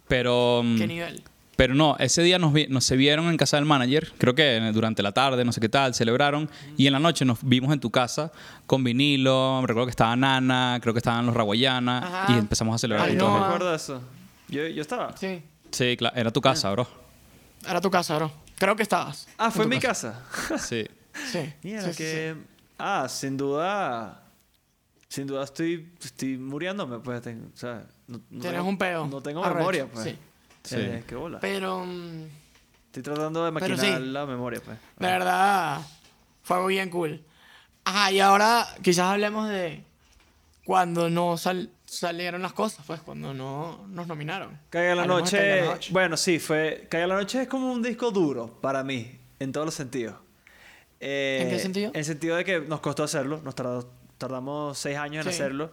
[0.07, 0.61] Pero.
[0.63, 1.23] mm, ¿Qué nivel?
[1.55, 4.71] Pero no, ese día nos, vi- nos se vieron en casa del manager, creo que
[4.73, 6.49] durante la tarde, no sé qué tal, celebraron.
[6.77, 8.31] Y en la noche nos vimos en tu casa
[8.65, 12.77] con vinilo, me recuerdo que estaba Nana, creo que estaban los Raguayana, y empezamos a
[12.77, 13.09] celebrar.
[13.09, 14.01] Ay, no me acuerdo de eso.
[14.47, 15.17] Yo, yo estaba.
[15.17, 15.41] Sí.
[15.71, 16.87] Sí, claro, era tu casa, bro.
[17.69, 18.31] Era tu casa, bro.
[18.59, 19.27] Creo que estabas.
[19.37, 20.23] Ah, fue en mi casa.
[20.59, 20.85] Sí.
[21.31, 21.53] Sí.
[21.63, 22.35] Mira, Sí, sí, que.
[22.77, 24.23] Ah, sin duda.
[25.07, 27.21] Sin duda estoy, estoy muriéndome, pues.
[27.21, 29.07] tengo- o sea, no, no Tienes tengo- un peo.
[29.07, 30.05] No tengo arrecho, memoria, pues.
[30.05, 30.17] Sí.
[30.63, 30.75] Sí.
[30.77, 31.39] Eh, qué bola.
[31.39, 32.23] Pero, mm,
[32.87, 33.95] Estoy tratando de maquinar sí.
[33.99, 34.77] la memoria, pues.
[34.97, 35.81] de verdad,
[36.43, 37.23] fue algo bien cool.
[37.85, 39.83] Ajá, y ahora quizás hablemos de
[40.65, 44.57] cuando no sal- salieron las cosas, pues, cuando no nos nominaron.
[44.69, 45.65] Caiga la Hablemos de Caiga noche.
[45.65, 45.89] la Noche.
[45.93, 46.87] Bueno, sí, fue.
[46.89, 50.15] Caiga la noche es como un disco duro para mí, en todos los sentidos.
[50.99, 51.89] Eh, ¿En qué sentido?
[51.93, 53.55] En el sentido de que nos costó hacerlo, nos
[54.17, 55.71] tardamos seis años en hacerlo.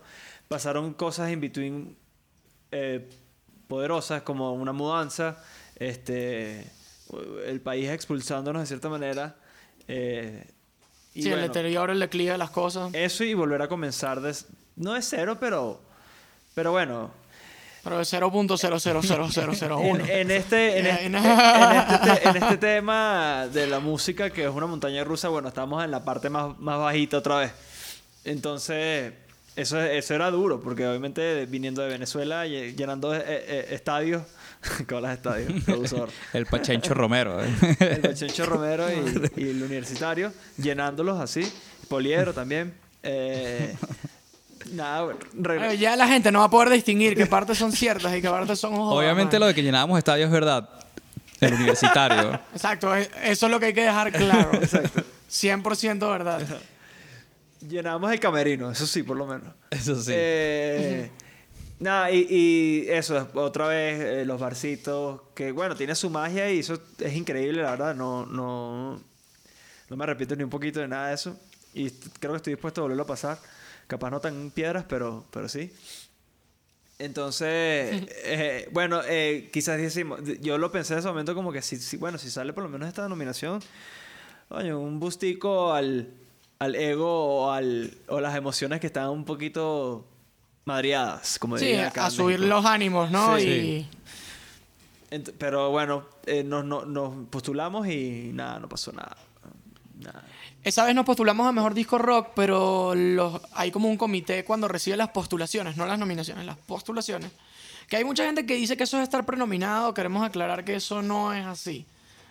[0.48, 1.96] Pasaron cosas in between
[2.70, 3.08] eh,
[3.68, 5.42] poderosas, como una mudanza,
[5.76, 6.70] este,
[7.46, 9.36] el país expulsándonos de cierta manera.
[9.88, 10.46] eh,
[11.14, 12.92] y sí, el deterioro, el declive de las cosas.
[12.92, 15.80] eso y volver a comenzar, des- no de cero, pero,
[16.56, 17.10] pero bueno,
[17.84, 20.00] Pero de 0.000001.
[20.00, 24.50] en, en este, en, este, en este en este tema de la música, que es
[24.50, 27.52] una montaña rusa, bueno, estamos en la parte más, más bajita otra vez.
[28.24, 29.12] Entonces,
[29.54, 34.22] eso, eso era duro, porque obviamente viniendo de Venezuela, lle- llenando eh, eh, estadios,
[34.88, 35.64] ¿qué hablas de estadios?
[35.66, 36.08] Productor.
[36.32, 37.44] El Pachencho Romero.
[37.44, 37.48] ¿eh?
[37.80, 41.42] El Pachencho Romero y, y el universitario, llenándolos así.
[41.88, 42.72] Poliedro también.
[44.72, 48.20] Nada, bueno, ya la gente no va a poder distinguir qué partes son ciertas y
[48.22, 49.40] qué partes son jodas, Obviamente man.
[49.40, 50.68] lo de que llenábamos estadios es verdad.
[51.40, 52.40] El universitario.
[52.54, 54.50] Exacto, e- eso es lo que hay que dejar claro.
[55.30, 56.40] 100% verdad.
[57.60, 59.52] llenamos el camerino, eso sí, por lo menos.
[59.70, 60.12] Eso sí.
[60.14, 61.10] Eh,
[61.78, 66.60] nada, y, y eso, otra vez, eh, los barcitos, que bueno, tiene su magia y
[66.60, 67.94] eso es increíble, la verdad.
[67.94, 69.00] No, no,
[69.88, 71.36] no me arrepiento ni un poquito de nada de eso.
[71.74, 73.38] Y creo que estoy dispuesto a volverlo a pasar.
[73.86, 75.72] Capaz no tan piedras, pero, pero sí.
[76.98, 81.76] Entonces, eh, bueno, eh, quizás decimos, yo lo pensé en ese momento como que si,
[81.76, 83.60] si- bueno, si sale por lo menos esta nominación,
[84.48, 86.08] Oye, un bustico al,
[86.60, 90.06] al ego o, al, o las emociones que están un poquito
[90.64, 92.54] madriadas, como Sí, dirían acá a subir México.
[92.54, 93.36] los ánimos, ¿no?
[93.38, 93.86] Sí.
[95.10, 99.16] Y pero bueno, eh, nos, nos- nos postulamos y nada, no pasó nada.
[100.00, 100.22] Nada.
[100.68, 104.66] Esa vez nos postulamos a Mejor Disco Rock, pero los, hay como un comité cuando
[104.68, 107.30] recibe las postulaciones, no las nominaciones, las postulaciones.
[107.88, 111.02] Que hay mucha gente que dice que eso es estar prenominado, queremos aclarar que eso
[111.02, 111.86] no es así.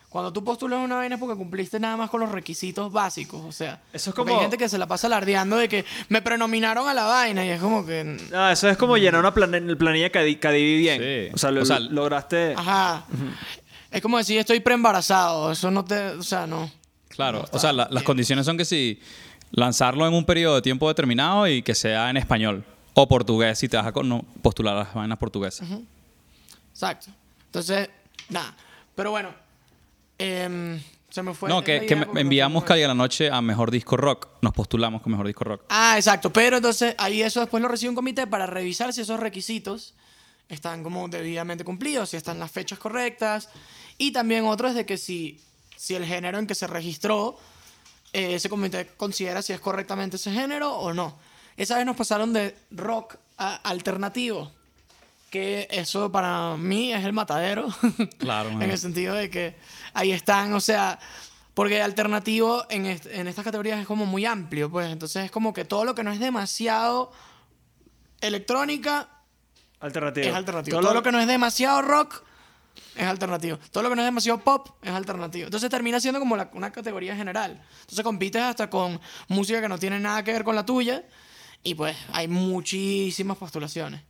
[0.09, 3.51] Cuando tú postulas una vaina es porque cumpliste nada más con los requisitos básicos, o
[3.51, 3.81] sea.
[3.93, 6.93] Eso es como- Hay gente que se la pasa alardeando de que me prenominaron a
[6.93, 8.17] la vaina y es como que...
[8.33, 11.01] Ah, eso es como llenar una plan- planilla Cadi- Cadivi bien.
[11.01, 11.33] Sí.
[11.33, 12.53] O sea, lo- O sea, lograste...
[12.57, 13.05] Ajá.
[13.91, 16.09] Es como decir, estoy preembarazado, eso no te...
[16.11, 16.69] O sea, no.
[17.15, 18.99] Claro, No o sea, la- las condiciones son que si
[19.51, 23.67] lanzarlo en un periodo de tiempo determinado y que sea en español o portugués si
[23.69, 23.93] te vas a
[24.41, 25.67] postular las vainas portuguesas.
[26.71, 27.07] Exacto.
[27.47, 27.89] Entonces,
[28.29, 28.55] nada.
[28.95, 29.29] Pero bueno,
[30.17, 31.49] em, se me fue.
[31.49, 34.27] no, que, que enviamos fue- Caiga la Noche a Mejor Disco Rock.
[34.41, 35.63] Nos postulamos con Mejor Disco Rock.
[35.69, 36.31] Ah, exacto.
[36.31, 39.93] Pero entonces ahí eso después lo recibe un comité para revisar si esos requisitos
[40.49, 43.49] están como debidamente cumplidos, si están las fechas correctas.
[43.97, 45.41] Y también otro es de que si,
[45.85, 47.37] si el género en que se registró,
[48.11, 51.15] eh, ese comité considera si es correctamente ese género o no.
[51.57, 54.51] Esa vez nos pasaron de rock a alternativo.
[55.29, 57.67] que eso para mí es el matadero.
[58.17, 58.61] Claro, man.
[58.63, 59.55] en el sentido de que
[59.93, 60.97] ahí están, o sea,
[61.53, 64.89] porque alternativo en, est- en estas categorías es como muy amplio, pues.
[64.91, 67.11] Entonces es como que todo lo que no es demasiado
[68.21, 69.09] electrónica
[69.79, 70.27] Alternativo.
[70.27, 70.79] es alternativo.
[70.81, 72.23] Todo, lo que no es demasiado rock
[72.95, 73.57] es alternativo.
[73.71, 75.45] Todo lo que no es demasiado pop es alternativo.
[75.45, 77.61] Entonces termina siendo como la- una categoría general.
[77.81, 81.03] Entonces compites hasta con música que no tiene nada que ver con la tuya.
[81.63, 84.01] Y pues hay muchísimas postulaciones.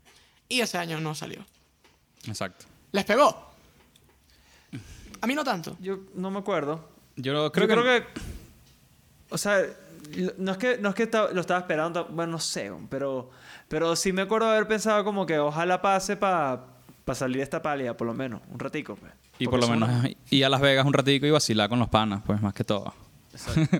[0.50, 1.45] Y ese año no salió.
[2.28, 2.65] Exacto.
[2.91, 3.52] ¿Les pegó?
[5.21, 5.76] A mí no tanto.
[5.80, 6.89] Yo no me acuerdo.
[7.15, 8.08] Yo creo, Yo que, creo que...
[9.30, 9.62] O sea,
[10.38, 13.32] no es que, no es que lo estaba esperando, bueno, no sé, pero,
[13.67, 16.65] pero sí me acuerdo haber pensado como que ojalá pase para
[17.13, 18.95] salir de esta pálida, por lo menos, un ratico.
[18.95, 19.11] Pues.
[19.37, 21.77] Y Porque por lo menos una- ir a Las Vegas un ratico y vacilar con
[21.77, 22.93] los panas, pues más que todo.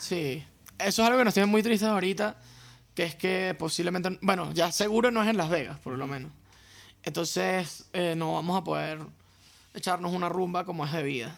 [0.00, 0.44] Sí.
[0.78, 2.36] Eso es algo que nos tiene muy tristes ahorita.
[2.94, 4.18] Que es que posiblemente.
[4.22, 6.30] Bueno, ya seguro no es en Las Vegas, por lo menos.
[7.02, 8.98] Entonces, eh, no vamos a poder
[9.74, 11.34] echarnos una rumba como es de vida.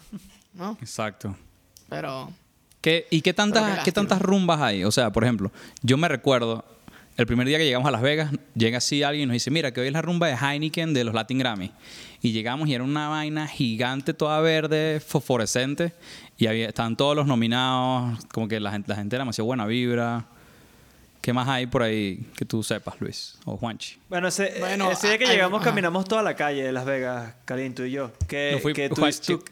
[0.52, 0.76] ¿No?
[0.80, 1.34] Exacto.
[1.88, 2.30] Pero.
[2.82, 4.84] ¿Qué, ¿Y qué tantas, qué tantas rumbas hay?
[4.84, 5.50] O sea, por ejemplo,
[5.82, 6.64] yo me recuerdo,
[7.16, 9.72] el primer día que llegamos a Las Vegas, llega así alguien y nos dice, mira,
[9.72, 11.72] que hoy es la rumba de Heineken de los Latin Grammy.
[12.22, 15.92] Y llegamos y era una vaina gigante, toda verde, fosforescente.
[16.38, 19.64] Y había, estaban todos los nominados, como que la gente, la gente era demasiado buena
[19.66, 20.26] vibra.
[21.20, 23.38] ¿Qué más hay por ahí que tú sepas, Luis?
[23.44, 23.98] O Juanchi.
[24.08, 25.70] Bueno, ese, Bueno, ese día que hay- llegamos ajá.
[25.70, 28.12] caminamos toda la calle de Las Vegas, Kalin, tú y yo.
[28.28, 28.94] Que, fui- que, tú,
[29.26, 29.44] tú-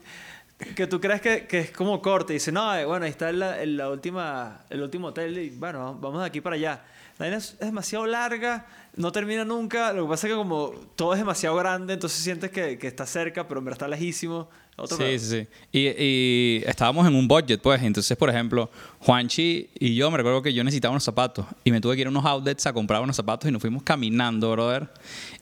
[0.76, 2.32] que tú crees que, que es como corte.
[2.32, 5.50] Y dice, no, eh, bueno, ahí está la, el- la última, el último hotel y
[5.50, 6.82] bueno, vamos de aquí para allá.
[7.18, 9.92] La vaina es, es demasiado larga, no termina nunca.
[9.92, 13.06] Lo que pasa es que como todo es demasiado grande, entonces sientes que, que está
[13.06, 14.48] cerca, pero en verdad está lejísimo.
[14.76, 15.46] Otro Sí, sí, sí.
[15.70, 17.80] Y, y estábamos en un budget, pues.
[17.82, 21.46] Entonces, por ejemplo, Juanchi y yo me recuerdo que yo necesitaba unos zapatos.
[21.62, 23.84] Y me tuve que ir a unos outlets a comprar unos zapatos y nos fuimos
[23.84, 24.88] caminando, brother.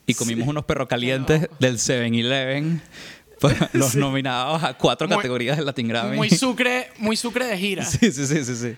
[0.07, 2.83] Y comimos unos perros calientes del 7-Eleven.
[3.41, 6.17] pues, los nominados a cuatro Muy- categorías del Latin Grammy.
[6.19, 7.85] Muy sucre, muy sucre de gira.
[7.87, 8.77] sí, sí, sí, sí, sí.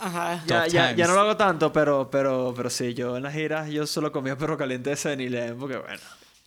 [0.00, 0.42] Ajá.
[0.46, 3.68] Ya, ya, ya no lo hago tanto, pero, pero, pero sí, yo en las giras
[3.70, 5.98] yo solo comía perro caliente de 7-Eleven porque bueno,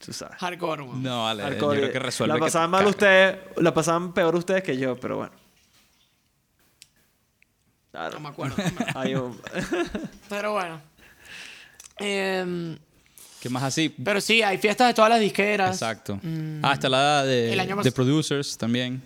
[0.03, 0.37] tú sabes.
[0.39, 0.85] Hardcore.
[0.85, 1.43] No, vale.
[1.43, 1.75] Hardcore.
[1.77, 2.33] Yo creo que resuelve.
[2.35, 5.33] La pasaban mal ustedes, la pasaban peor ustedes que yo, pero bueno.
[7.93, 8.19] No Claro.
[8.21, 8.55] me acuerdo.
[10.29, 10.79] Pero bueno.
[11.97, 12.77] Em,
[13.41, 13.89] ¿Qué más así?
[13.89, 15.71] pero sí, hay fiestas de todas las disqueras.
[15.75, 16.17] Exacto.
[16.23, 16.63] Mm.
[16.63, 19.01] Ah, está la de, El año de producers también.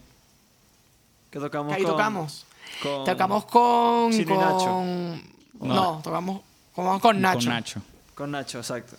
[1.31, 2.44] que tocamos Ahí con- tocamos.
[2.81, 4.11] Con- Tocamos con.
[4.11, 4.37] Chino y con...
[4.39, 5.21] Nacho.
[5.61, 6.41] No, tocamos,
[6.75, 7.39] tocamos con Nacho.
[7.39, 7.81] Con Nacho.
[8.15, 8.95] Con Nacho, exacto.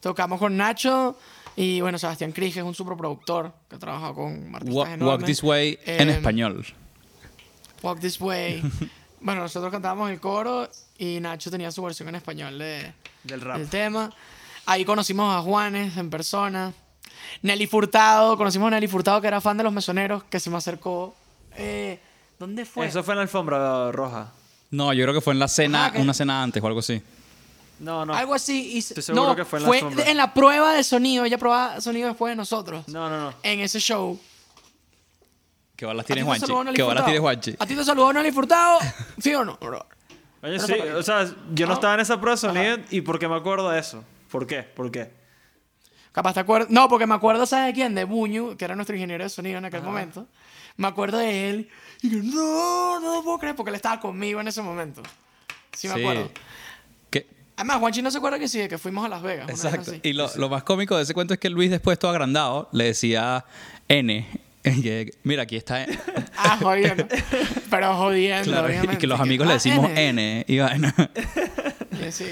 [0.00, 1.16] Tocamos con Nacho
[1.56, 5.06] y bueno, Sebastián Cris, que es un superproductor que ha trabajado con artistas Walk, enormes.
[5.18, 6.64] Walk This Way en Em, español.
[7.82, 8.62] Walk This Way.
[9.20, 12.92] bueno, nosotros cantábamos el coro y Nacho tenía su versión en español de,
[13.24, 13.58] Del rap.
[13.58, 14.10] del tema.
[14.66, 16.72] Ahí conocimos a Juanes en persona.
[17.42, 20.56] Nelly Furtado, conocimos a Nelly Furtado, que era fan de los mesoneros, que se me
[20.56, 21.14] acercó.
[21.56, 21.98] Eh,
[22.38, 22.86] ¿Dónde fue?
[22.86, 24.32] Eso fue en la alfombra roja.
[24.70, 26.80] No, yo creo que fue en la cena, Ajá, que- una cena antes o algo
[26.80, 27.02] así.
[27.80, 28.12] No, no.
[28.14, 28.72] Algo así.
[28.74, 30.10] Y Estoy seguro no, que fue en la alfombra.
[30.10, 31.24] en la prueba de sonido.
[31.24, 32.86] Ella probaba sonido después de nosotros.
[32.88, 33.34] No, no, no.
[33.42, 34.18] En ese show.
[35.76, 36.40] ¿Qué balas ¿A ti tienes, te Juanchi?
[36.46, 37.06] saludó Nelly ¿Qué balas Furtado?
[37.06, 37.56] tienes, Juanchi?
[37.58, 38.78] ¿A ti te saludó Nelly Furtado?
[39.20, 39.86] ¿Sí o no, bro?
[40.42, 41.24] Oye, sí, o sea,
[41.54, 41.74] yo no No.
[41.74, 44.02] estaba en esa prueba de sonido y por qué me acuerdo de eso.
[44.30, 44.62] ¿Por qué?
[44.64, 45.10] ¿Por qué?
[46.12, 46.68] Capaz te acuerdas.
[46.70, 47.94] No, porque me acuerdo, ¿sabes de quién?
[47.94, 50.26] De Buñu, que era nuestro ingeniero de sonido en aquel momento.
[50.78, 51.68] Me acuerdo de él.
[52.00, 55.02] Y yo, no, no lo puedo creer, porque él estaba conmigo en ese momento.
[55.72, 56.30] Sí, me acuerdo.
[57.10, 57.26] ¿Qué?
[57.56, 59.50] Además, Juanchi no se acuerda que sí, de que fuimos a Las Vegas.
[59.50, 59.92] Exacto.
[60.02, 62.84] Y lo, lo más cómico de ese cuento es que Luis, después todo agrandado, le
[62.84, 63.44] decía
[63.88, 64.26] N.
[64.62, 65.82] que, Mira, aquí está.
[65.84, 65.98] N".
[66.40, 67.04] Ah, jodiendo.
[67.68, 70.08] Pero jodiendo, Claro, y que los Que, amigos le ah, decimos N.
[70.08, 70.44] N.
[70.46, 70.94] y vaina.
[72.12, 72.26] Sí.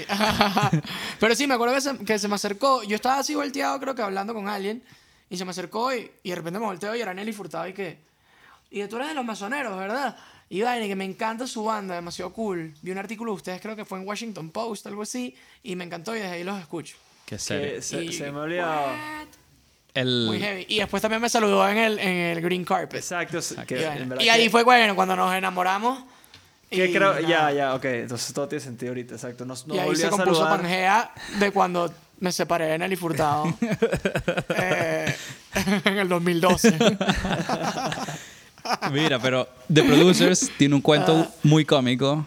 [1.19, 2.83] Pero sí, me acuerdo que se, que se me acercó.
[2.83, 4.81] Yo estaba así volteado, creo que hablando con alguien.
[5.29, 7.73] Y se me acercó y, y de repente me volteo y era Nelly Furtado y
[7.73, 7.97] que...
[8.69, 10.15] Y tú eres de los masoneros, ¿verdad?
[10.49, 12.73] Y vaina, que me encanta su banda, demasiado cool.
[12.81, 15.35] Vi un artículo de ustedes, creo que fue en Washington Post, algo así.
[15.63, 16.95] Y me encantó y desde ahí los escucho.
[17.25, 17.81] Qué Que serio.
[17.81, 18.61] se, Y- se me.
[18.61, 19.27] What?
[19.93, 20.65] El, Muy heavy.
[20.69, 22.99] Y después también me saludó en el, en el Green Carpet.
[22.99, 23.39] Exacto.
[23.39, 23.81] Y, Que,
[24.19, 26.03] Y ahí que- fue, bueno, cuando nos enamoramos.
[26.69, 27.53] que y creo, ya, nada.
[27.53, 27.85] ya, ok.
[27.85, 29.43] Entonces todo tiene sentido ahorita, exacto.
[29.45, 30.59] No, no y ahí se a compuso saludar.
[30.61, 33.45] Pangea de cuando me separé de Nelly Furtado
[34.55, 35.15] eh,
[35.85, 36.77] en el 2012.
[38.91, 42.25] Mira, pero The Producers tiene un cuento muy cómico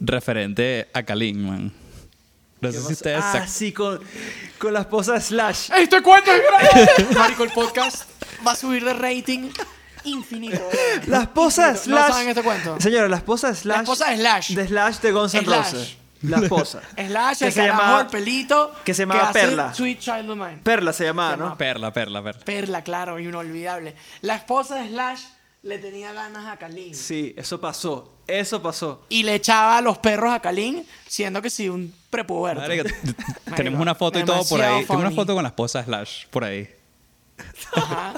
[0.00, 1.72] referente a Kalin, man.
[2.60, 4.00] No ¿Qué sé si ustedes Ah, sí, con,
[4.58, 5.70] con la esposa de Slash.
[5.78, 7.14] ¡Este cuento es grande!
[7.18, 8.08] Marico, el podcast
[8.46, 9.50] va a subir de rating
[10.04, 10.60] infinito.
[11.06, 11.78] La esposa de.
[11.78, 12.06] Slash.
[12.08, 12.80] ¿No saben este cuento?
[12.80, 13.76] Señora, la esposa de Slash.
[13.76, 14.54] La esposa de Slash.
[14.54, 15.44] De Slash de Guns N'.
[15.46, 15.96] Roses.
[16.22, 16.80] La esposa.
[16.96, 18.74] Slash, Que el se llamaba- el pelito.
[18.84, 19.72] que se llamaba hace Perla.
[19.74, 20.58] Sweet Child of Mine.
[20.64, 21.42] Perla se llamaba, Se ¿no?
[21.44, 22.44] llamaba Perla, perla, perla.
[22.44, 23.94] Perla, claro, inolvidable.
[24.22, 25.20] La esposa de Slash
[25.62, 26.94] le tenía ganas a Kalin.
[26.94, 28.12] Sí, eso pasó.
[28.26, 29.04] Eso pasó.
[29.08, 32.62] Y le echaba a los perros a Kalin, siendo que sí, un prepuberto.
[32.66, 32.84] T-
[33.56, 34.84] tenemos una foto y todo por ahí.
[34.84, 36.68] Tengo una foto con la esposa de Slash por ahí.
[37.74, 38.14] Ajá.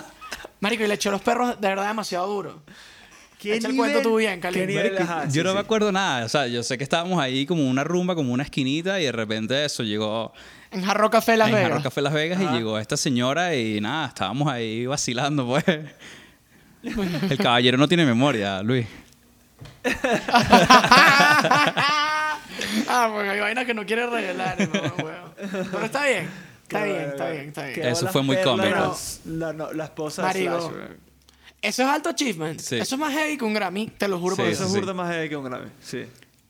[0.61, 2.63] Marico, y le echó a los perros de verdad demasiado duro.
[3.39, 4.75] ¿Qué Echa el cuento tú bien, Kalin.
[4.75, 5.65] Marico, Ajá, yo sí, no me sí.
[5.65, 6.27] acuerdo nada.
[6.27, 9.13] O sea, yo sé que estábamos ahí como una rumba, como una esquinita, y de
[9.13, 10.33] repente eso llegó
[10.71, 11.71] En Jarro Café Las en Vegas.
[11.71, 15.65] Jarro Café Las Vegas y llegó esta señora y nada, estábamos ahí vacilando, pues.
[16.83, 18.87] El caballero no tiene memoria, Luis.
[22.89, 25.35] ah, porque hay vainas que no quiere revelar, no, huevo.
[25.71, 26.29] Pero está bien.
[26.63, 27.87] Está bien, está bien, está bien.
[27.89, 28.97] Eso fue muy cómico.
[29.27, 30.55] La, no, la esposa Marico.
[30.55, 30.91] de Slash.
[31.63, 32.61] Eso es alto achievement.
[32.61, 32.77] Sí.
[32.77, 34.67] Eso es más heavy que un Grammy, te lo juro Sí, por Eso eso.
[34.67, 34.79] es sí.
[34.81, 35.71] burda más heavy que un Grammy.
[35.83, 36.05] Sí.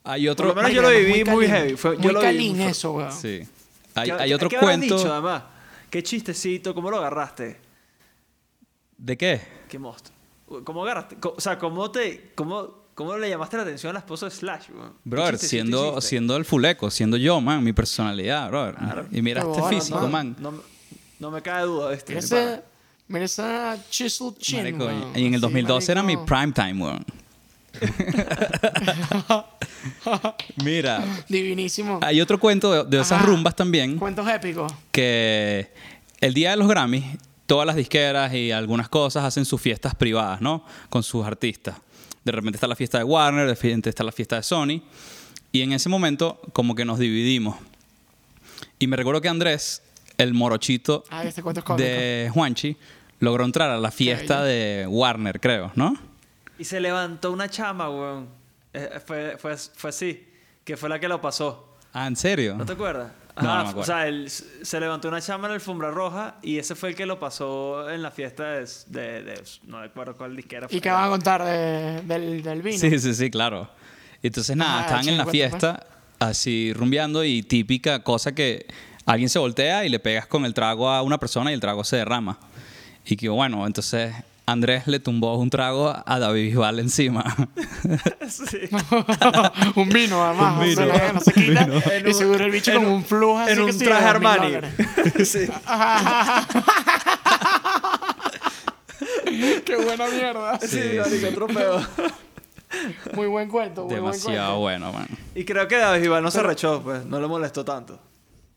[0.05, 0.49] Hay Por otro.
[0.49, 1.51] lo menos yo lo viví muy Kalin.
[1.51, 1.77] heavy.
[1.77, 3.13] Fue- yo muy lo viví Kalin muy fu- eso, weón.
[3.13, 3.41] Sí.
[3.95, 4.97] Hay, ¿Qué- hay otro qué cuento.
[4.97, 5.43] dicho, además?
[5.91, 7.57] Qué chistecito, ¿cómo lo agarraste?
[8.99, 9.41] ¿De qué?
[9.69, 10.17] Qué monstruo.
[10.65, 11.17] ¿Cómo agarraste?
[11.23, 14.67] O sea, ¿cómo te cómo, cómo le llamaste la atención a la esposa de Slash?
[14.67, 14.73] ¿Qué
[15.05, 19.07] Brother, siendo, siendo el fuleco, siendo yo, man, mi personalidad, brother.
[19.13, 20.09] Y mira este físico, no.
[20.09, 20.37] man.
[20.39, 20.59] No, me-
[21.21, 22.19] no me cae duda, mi pana.
[22.19, 22.63] ese,
[23.09, 24.85] mira esa chisel chin, Marico,
[25.15, 27.05] y en el Así, 2012 era mi prime time, weón.
[30.65, 32.01] Mira, Divinísimo.
[32.03, 33.27] hay otro cuento de, de esas Ajá.
[33.27, 34.73] rumbas también Cuentos épicos.
[34.91, 35.73] que
[36.21, 37.05] el día de los Grammys,
[37.51, 40.65] todas las disqueras y algunas cosas hacen sus fiestas privadas, ¿no?
[40.89, 41.75] Con sus artistas.
[42.25, 44.81] De repente está la fiesta de Warner, de repente está la fiesta de Sony.
[45.51, 47.57] Y en ese momento, como que nos dividimos.
[48.79, 49.83] Y me recuerdo que Andrés,
[50.17, 51.85] el morochito Ay, este cuento es cómico.
[51.85, 52.77] de Juanchi,
[53.19, 55.97] logró entrar a la fiesta de Warner, creo, ¿no?
[56.57, 58.29] Y se levantó una chama, weón.
[58.73, 60.25] Eh, fue, fue, fue así.
[60.63, 61.77] Que fue la que lo pasó.
[61.93, 62.55] Ah, ¿en serio?
[62.55, 63.11] ¿No te acuerdas?
[63.43, 63.81] No, me.
[63.81, 66.95] O sea, él se levantó una chama en la alfombra roja y ese fue el
[66.95, 68.67] que lo pasó en la fiesta de...
[68.87, 70.77] de- de- no me acuerdo cuál disquera fue.
[70.79, 72.79] ¿Y qué van a contar de- del, del vino?
[72.79, 73.69] Sí, sí, sí, claro.
[74.23, 75.87] Entonces, nada, Ah, estaban en la chingo, fiesta,
[76.19, 78.67] así rumbeando y típica cosa que
[79.07, 81.83] alguien se voltea y le pegas con el trago a una persona y el trago
[81.85, 82.39] se derrama.
[83.07, 84.15] Y que bueno, entonces
[84.51, 87.25] Andrés le tumbó un trago a David Bisbal encima.
[88.31, 88.59] Sí.
[89.75, 90.55] un vino, además.
[90.57, 90.83] Un vino.
[90.83, 91.63] o sea, no se quita.
[91.97, 93.79] En y un- seguro el bicho en con un- un flujo así en que un
[93.79, 94.53] de traje Armani.
[95.25, 95.49] sí.
[99.65, 100.59] Qué buena mierda.
[100.61, 101.81] Sí, Sí, otro peo.
[103.15, 104.61] Muy buen cuento, muy buen Demasiado cuento.
[104.61, 105.09] bueno, man.
[105.35, 107.05] Y creo que David Iván no se rechó, pues.
[107.05, 107.95] No le molestó tanto.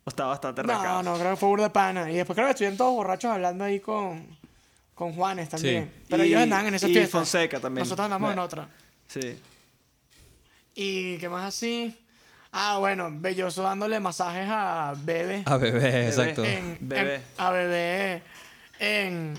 [0.03, 1.01] O está bastante No, rascado.
[1.03, 2.11] no, creo que fue burda de pana.
[2.11, 4.27] Y después creo que estuvieron todos borrachos hablando ahí con,
[4.95, 5.85] con Juanes también.
[5.93, 6.05] Sí.
[6.09, 7.17] Pero Y- ellos andaban en esa y fiesta.
[7.17, 7.83] Fonseca también.
[7.83, 8.43] Nosotros andamos en Bueno.
[8.43, 8.67] otra.
[9.07, 9.37] Sí.
[10.75, 11.95] ¿Y qué más así?
[12.51, 15.43] Ah, bueno, Belloso dándole masajes a Bebe.
[15.45, 16.43] A bebé, exacto.
[16.43, 17.15] en, Bebé.
[17.15, 18.21] en- a Bebé
[18.79, 19.33] en,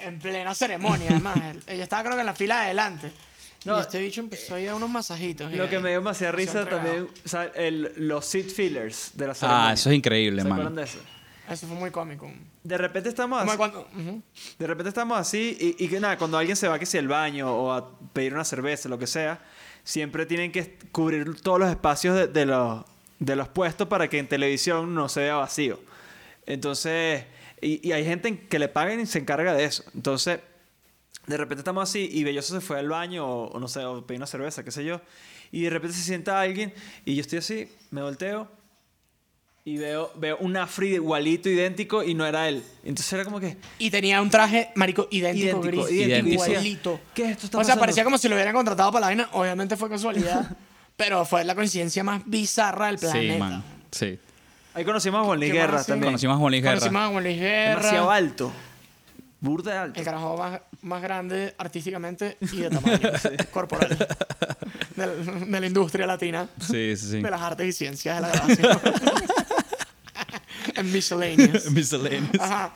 [0.00, 1.38] en plena ceremonia, además.
[1.66, 3.10] Ella estaba creo que en la fila de adelante.
[3.64, 5.52] No, y este bicho empezó a ir a unos masajitos.
[5.52, 9.10] y Lo que ahí me dio demasiada risa también, o sea, el, los seat fillers
[9.14, 9.68] de la ceremonia.
[9.70, 10.76] Ah, eso es increíble, ¿Se acuerdan man.
[10.76, 10.98] de eso?
[11.50, 12.30] Eso fue muy cómico.
[12.62, 14.22] De repente estamos así, cuando- ujú.
[14.58, 17.08] de repente estamos así y, y que nada, cuando alguien se va que si al
[17.08, 19.40] baño o a pedir una cerveza, lo que sea,
[19.84, 22.84] siempre tienen que cubrir todos los espacios de, de los,
[23.18, 25.80] de los puestos para que en televisión no se vea vacío.
[26.46, 27.24] Entonces,
[27.60, 29.84] y, y hay gente en- que le pagan y se encarga de eso.
[29.94, 30.40] Entonces,
[31.26, 34.06] de repente estamos así y Belloso se fue al baño o, o no sé, o
[34.06, 35.00] pedí una cerveza, qué sé yo.
[35.52, 36.72] Y de repente se sienta alguien
[37.04, 38.50] y yo estoy así, me volteo
[39.68, 42.64] y veo, veo un Afri igualito, idéntico y no era él.
[42.84, 43.58] Entonces era como que...
[43.78, 45.90] Y tenía un traje, marico, idéntico, Idéntico, gris.
[45.90, 46.46] idéntico.
[46.46, 47.00] Igualito.
[47.12, 47.80] ¿Qué es esto está o sea, pasando?
[47.80, 49.28] parecía como si lo hubieran contratado para la vaina.
[49.32, 50.56] Obviamente fue casualidad.
[50.96, 53.34] pero fue la coincidencia más bizarra del planeta.
[53.34, 53.64] Sí, man.
[53.90, 54.18] Sí.
[54.72, 56.04] Ahí conocimos a Juan Luis ¿Qué más Guerra también.
[56.08, 56.78] Conocimos a Juan Luis Guerra.
[56.78, 57.74] Conocimos a Juan Luis Guerra.
[57.76, 58.52] Demasiado alto.
[59.38, 60.00] Burda de alto.
[60.00, 63.10] El carajo más, más grande artísticamente y de tamaño
[63.52, 63.96] corporal
[64.96, 67.20] del- de la industria latina Sí, sí, sí.
[67.22, 68.80] de las artes y ciencias de la grabación.
[70.76, 71.70] en miscellaneous.
[71.70, 72.40] Miscellaneous.
[72.40, 72.72] Ajá.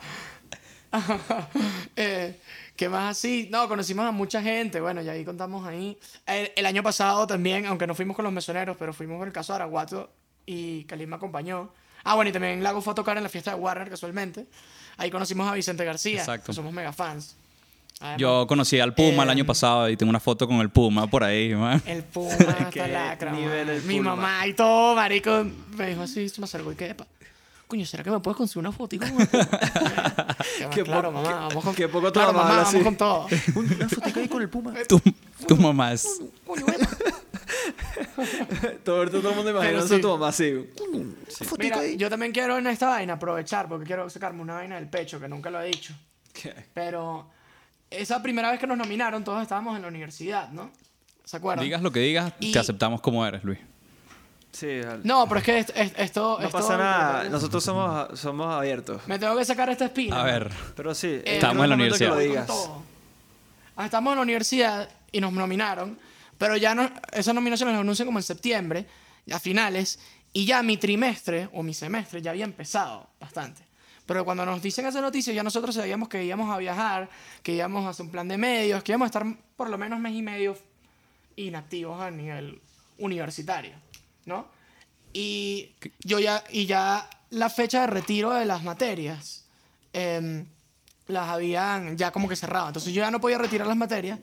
[1.95, 2.39] eh,
[2.75, 3.47] ¿Qué más así?
[3.51, 4.81] No, conocimos a mucha gente.
[4.81, 5.97] Bueno, ya ahí contamos ahí.
[6.25, 9.33] El, el año pasado también, aunque no fuimos con los mesoneros, pero fuimos con el
[9.33, 10.11] caso de Araguato
[10.45, 11.71] y Kalim me acompañó.
[12.03, 14.47] Ah, bueno, y también Lago fue a tocar en la fiesta de Warner casualmente.
[14.97, 16.47] Ahí conocimos a Vicente García, Exacto.
[16.47, 17.37] que somos mega fans.
[18.03, 20.69] Además, Yo conocí al Puma el año Eh, pasado y tengo una foto con el
[20.69, 21.81] Puma por ahí, man.
[21.85, 22.35] El Puma,
[22.71, 23.31] Qué está lacra.
[23.31, 23.75] nivel man.
[23.75, 24.15] el Mi Puma.
[24.15, 25.45] mamá y todo, marico.
[25.77, 27.07] Me dijo así, se me acercó y epa,
[27.67, 29.27] coño, ¿será que me puedes conseguir una fotico con el
[30.69, 32.79] Qué claro, poco- mamá, vamos con qué poco tu claro, mamá vamos así.
[32.83, 33.27] con todo.
[33.55, 34.73] Una fotico ahí con el Puma.
[34.87, 34.99] Tu,
[35.47, 36.05] tu mamá es...
[36.45, 36.65] Coño,
[38.83, 39.95] todo, todo el mundo imaginándose sí.
[39.95, 40.53] a tu mamá así.
[41.59, 45.19] Mira, yo también quiero en esta vaina aprovechar, porque quiero sacarme una vaina del pecho,
[45.19, 45.93] que nunca lo he dicho.
[46.33, 46.53] ¿Qué?
[46.73, 47.27] Pero
[48.01, 50.71] esa primera vez que nos nominaron, todos estábamos en la universidad, ¿no?
[51.23, 51.63] ¿Se acuerdan?
[51.63, 53.59] Digas lo que digas, Y- te aceptamos como eres, Luis.
[54.51, 56.37] Sí, al- No, pero es que est- est- esto...
[56.39, 57.23] no esto- pasa nada.
[57.29, 59.01] Nosotros somos, somos abiertos.
[59.07, 60.21] Me tengo que sacar esta espina.
[60.21, 62.45] A ver, Pero sí, Eh, Estamos en la momento que lo universidad.
[62.45, 63.85] digas.
[63.85, 65.97] Estamos en la universidad y nos nominaron,
[66.37, 68.85] pero ya no, esas nominaciones las anuncian como en septiembre,
[69.31, 69.99] a finales,
[70.33, 73.63] y ya mi trimestre o mi semestre ya había empezado bastante.
[74.05, 77.09] Pero cuando nos dicen esa noticia, ya nosotros sabíamos que íbamos a viajar,
[77.41, 79.25] que íbamos a hacer un plan de medios, que íbamos a estar
[79.55, 80.57] por lo menos mes y medio
[81.37, 82.61] inactivos a nivel
[82.97, 83.73] universitario,
[84.25, 84.47] ¿no?
[85.13, 85.71] Y
[86.03, 89.45] yo ya, y ya la fecha de retiro de las materias
[89.93, 90.45] em,
[91.07, 92.67] las habían ya como que cerrado.
[92.67, 94.19] Entonces yo ya no podía retirar las materias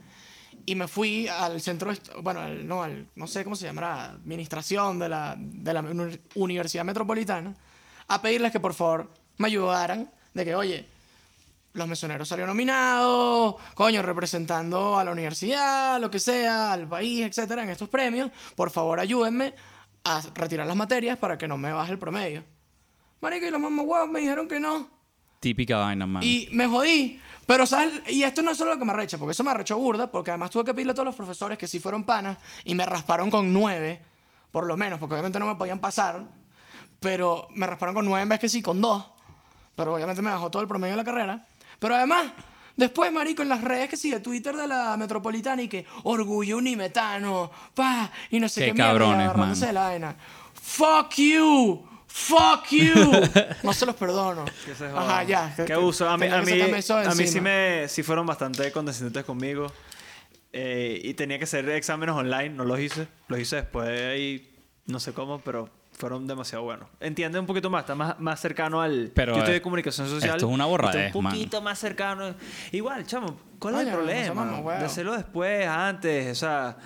[0.66, 4.98] y me fui al centro, bueno, al- no, al- no sé cómo se llamará, administración
[4.98, 7.54] de la, de la uni- Universidad Metropolitana,
[8.08, 9.10] a pedirles que por favor
[9.40, 10.86] me ayudaran de que, oye,
[11.72, 17.62] los mesoneros salieron nominados, coño, representando a la universidad, lo que sea, al país, etcétera,
[17.62, 18.30] en estos premios.
[18.54, 19.54] Por favor, ayúdenme
[20.04, 22.44] a retirar las materias para que no me baje el promedio.
[23.22, 24.88] Marico, y los mamá me dijeron que no.
[25.40, 26.22] típica vaina, man.
[26.22, 27.20] Y me jodí.
[27.46, 28.02] Pero, ¿sabes?
[28.08, 30.30] Y esto no es solo lo que me arrecha, porque eso me arrechó burda, porque
[30.30, 33.30] además tuve que pedirle a todos los profesores que sí fueron panas y me rasparon
[33.30, 34.02] con nueve,
[34.50, 36.24] por lo menos, porque obviamente no me podían pasar,
[37.00, 39.04] pero me rasparon con nueve en vez que sí, con dos.
[39.80, 41.46] Pero obviamente me bajó todo el promedio de la carrera.
[41.78, 42.26] Pero además,
[42.76, 46.58] después, marico, en las redes que sí, de Twitter de la Metropolitana y que orgullo
[46.58, 49.68] unimetano, pa, y no sé Qué qué, mierda, cabrones, agarrándose man.
[49.68, 50.16] de la vaina.
[50.52, 51.82] Fuck you.
[52.06, 53.10] Fuck you.
[53.62, 54.44] No se los perdono.
[54.66, 55.54] Que se Ajá, ya.
[55.66, 56.06] Qué abuso.
[56.06, 59.72] A mí, a mí, a mí sí, me, sí fueron bastante condescendientes conmigo.
[60.52, 62.50] Eh, y tenía que hacer exámenes online.
[62.50, 63.08] No los hice.
[63.28, 64.46] Los hice después y
[64.84, 65.70] no sé cómo, pero
[66.00, 66.88] fueron demasiado buenos.
[66.98, 67.82] Entiende un poquito más.
[67.82, 69.12] Está más, más cercano al...
[69.14, 70.36] Pero, yo estoy eh, de comunicación social.
[70.36, 71.32] esto es una borradez, un man.
[71.32, 72.34] poquito más cercano.
[72.72, 73.36] Igual, chamo.
[73.58, 74.44] ¿Cuál es el no problema?
[74.60, 74.70] huevo.
[74.80, 76.32] de hacerlo después, antes.
[76.32, 76.76] O sea,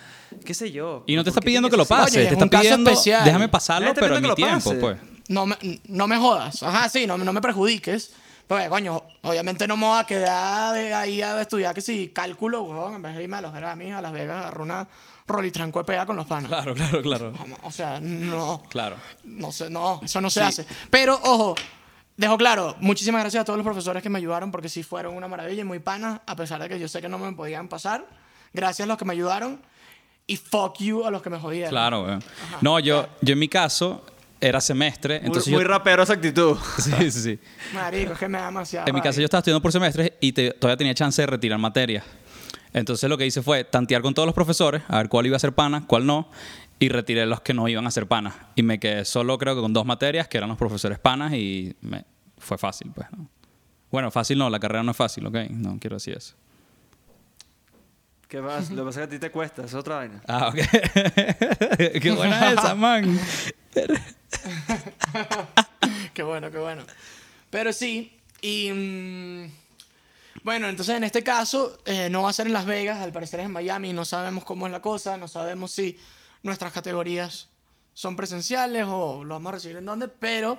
[0.45, 1.05] qué sé yo.
[1.07, 3.25] Y no te ¿Por está pidiendo que lo pases, Oye, te es está pidiendo, especial.
[3.25, 4.81] déjame pasarlo, pero en mi tiempo, pase.
[4.81, 4.99] pues.
[5.29, 5.57] No me,
[5.89, 6.63] no me jodas.
[6.63, 8.13] Ajá, sí, no, no me perjudiques.
[8.47, 12.63] Pues, coño, obviamente no me voy a quedar de ahí a estudiar que si cálculo,
[12.63, 14.89] weón, en vez de irme a los Grammys, a Las Vegas, agarrar una
[15.27, 16.49] rolitranco de pega con los panas.
[16.49, 17.33] Claro, claro, claro.
[17.63, 18.63] O sea, no.
[18.69, 18.97] Claro.
[19.25, 20.67] No sé, no, eso no se hace.
[20.91, 21.55] Pero, ojo,
[22.17, 25.27] dejo claro, muchísimas gracias a todos los profesores que me ayudaron porque sí fueron una
[25.27, 28.07] maravilla y muy panas, a pesar de que yo sé que no me podían pasar.
[28.53, 29.61] Gracias a los que me ayudaron
[30.27, 31.71] y fuck you a los que me jodieron.
[31.71, 32.23] Claro, weón.
[32.61, 34.05] No, yo, yo en mi caso
[34.47, 35.69] era semestre, Muy, entonces muy yo...
[35.69, 36.57] rapero esa actitud.
[36.79, 37.39] Sí, sí, sí.
[37.73, 38.87] Marico, es que me da demasiado.
[38.89, 41.59] En mi caso yo estaba estudiando por semestres y te- todavía tenía chance de retirar
[41.59, 42.05] materias.
[42.73, 45.39] Entonces lo que hice fue tantear con todos los profesores, a ver cuál iba a
[45.39, 46.29] ser pana, cuál no,
[46.79, 48.35] y retiré los que no iban a ser panas.
[48.57, 51.75] Y me quedé solo creo que con dos materias, que eran los profesores panas, y
[51.81, 52.05] me,
[52.37, 53.07] fue fácil, pues.
[53.17, 53.29] ¿no?
[53.91, 55.37] Bueno, fácil no, la carrera no es fácil, ¿ok?
[55.51, 56.35] No quiero decir eso.
[58.27, 58.71] ¿Qué más?
[58.71, 59.63] Lo que pasa es que a ti te cuesta.
[59.63, 60.21] Es otra vaina.
[60.27, 60.57] Ah, ok.
[62.03, 63.17] Qué buena esa, man.
[66.15, 66.83] Qué bueno, qué bueno.
[67.51, 68.71] Pero sí, y.
[68.73, 69.51] mm,
[70.43, 73.41] bueno, entonces en este caso eh, no va a ser en Las Vegas, al parecer
[73.41, 75.99] es en Miami, no sabemos cómo es la cosa, no sabemos si
[76.43, 77.49] nuestras categorías
[77.95, 80.59] son presenciales o lo vamos a recibir en dónde, pero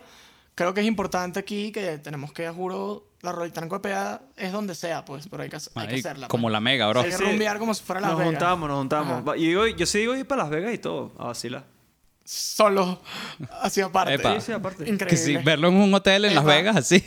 [0.56, 4.74] creo que es importante aquí que tenemos que, juro, la Rolitranco de Peda es donde
[4.76, 6.28] sea, pues, pero hay que, hay que hacerla.
[6.30, 6.54] como pues.
[6.54, 7.02] la mega, bro.
[7.02, 8.34] Hay que rumbear como si fuera Las Nos Vegas.
[8.34, 9.12] juntamos, nos juntamos.
[9.14, 9.22] Ajá.
[9.22, 11.66] Va- Y yo sí digo ir para Las Vegas y todo, a vacilar.
[12.26, 13.00] Solo,
[13.62, 14.16] así aparte.
[14.16, 14.40] Epa.
[14.40, 14.90] Sí, sí, aparte.
[14.90, 15.08] Increíble.
[15.08, 16.44] Que sí, verlo en un hotel en Las.
[16.44, 17.02] Vegas, así.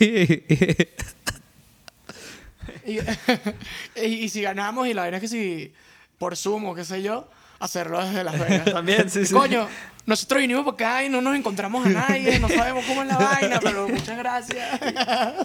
[2.85, 2.99] Y,
[4.01, 5.73] y, y si ganamos, y la vaina es que si
[6.17, 8.65] por Zoom o qué sé yo, hacerlo desde Las Vegas.
[8.71, 9.33] También, sí, sí.
[9.33, 9.67] Coño,
[10.05, 13.17] nosotros vinimos por acá y no nos encontramos a nadie, no sabemos cómo es la
[13.17, 14.79] vaina, pero muchas gracias.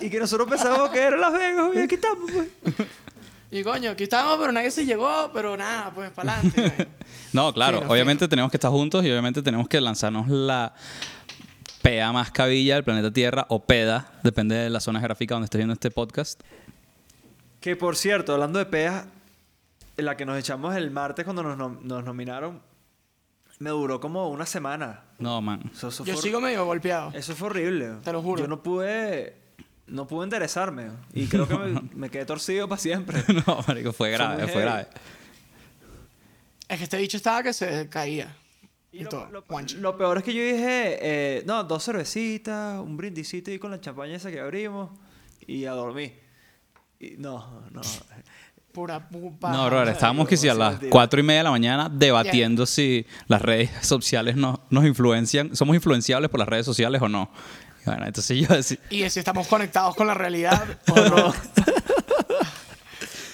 [0.01, 2.49] Y que nosotros pensábamos que era Las Vegas, y aquí estamos, pues.
[3.51, 6.89] Y coño, aquí estamos, pero nadie se llegó, pero nada, pues para adelante.
[7.35, 10.73] No, claro, obviamente tenemos que estar juntos y obviamente tenemos que lanzarnos la
[11.83, 15.59] pea más cabilla del planeta Tierra o peda, depende de la zona geográfica donde estés
[15.59, 16.41] viendo este podcast.
[17.61, 19.05] Que por cierto, hablando de peas,
[19.97, 22.61] la que nos echamos el martes cuando nos, nom- nos nominaron,
[23.59, 25.01] me duró como una semana.
[25.19, 25.61] No, man.
[25.73, 27.11] Eso, eso Yo fue, sigo medio golpeado.
[27.15, 27.93] eso fue horrible.
[28.03, 28.43] Te lo juro.
[28.43, 29.35] Yo no pude,
[29.87, 30.89] no pude enderezarme.
[31.13, 33.23] Y creo que me, me quedé torcido para siempre.
[33.47, 34.87] No, marico, fue grave, fue grave.
[36.69, 38.35] Es que este bicho estaba que se caía.
[38.93, 39.27] Y, Y lo, todo.
[39.31, 39.45] lo-
[39.81, 43.81] lo peor es que yo dije, eh, no, dos cervecitas, un brindisito y con la
[43.81, 44.91] champaña esa que abrimos
[45.47, 46.21] y a dormir.
[47.01, 47.81] Y no, no.
[48.73, 49.53] Pura pupa.
[49.53, 53.07] No, brother, estábamos que si a las cuatro y media de la mañana debatiendo si
[53.29, 57.31] las redes sociales nos, nos influencian, somos influenciables por las redes sociales o no.
[57.83, 61.35] Y Bueno, entonces yo decía, Y si estamos conectados con la realidad o no.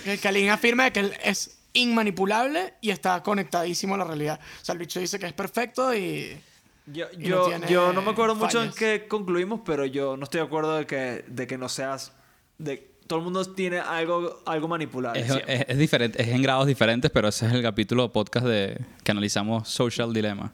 [0.07, 4.41] el Kalin afirma que él es inmanipulable y está conectadísimo a la realidad.
[4.61, 6.41] O sea, el bicho dice que es perfecto y...
[6.87, 8.75] Yo, Y yo, no tiene yo no me acuerdo mucho en fallas.
[8.75, 12.13] qué concluimos, pero yo no estoy de acuerdo de que, de que no seas...
[12.59, 15.21] De, todo el mundo tiene algo, algo manipulable.
[15.21, 18.47] es, es- es diferente, es en grados diferentes, pero ese es el capítulo de podcast
[18.47, 20.53] de que analizamos Social Dilemma.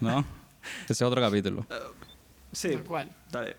[0.00, 0.24] ¿No?
[0.84, 1.66] Ese es otro capítulo.
[2.52, 3.10] sí, Tal cual.
[3.32, 3.56] dale.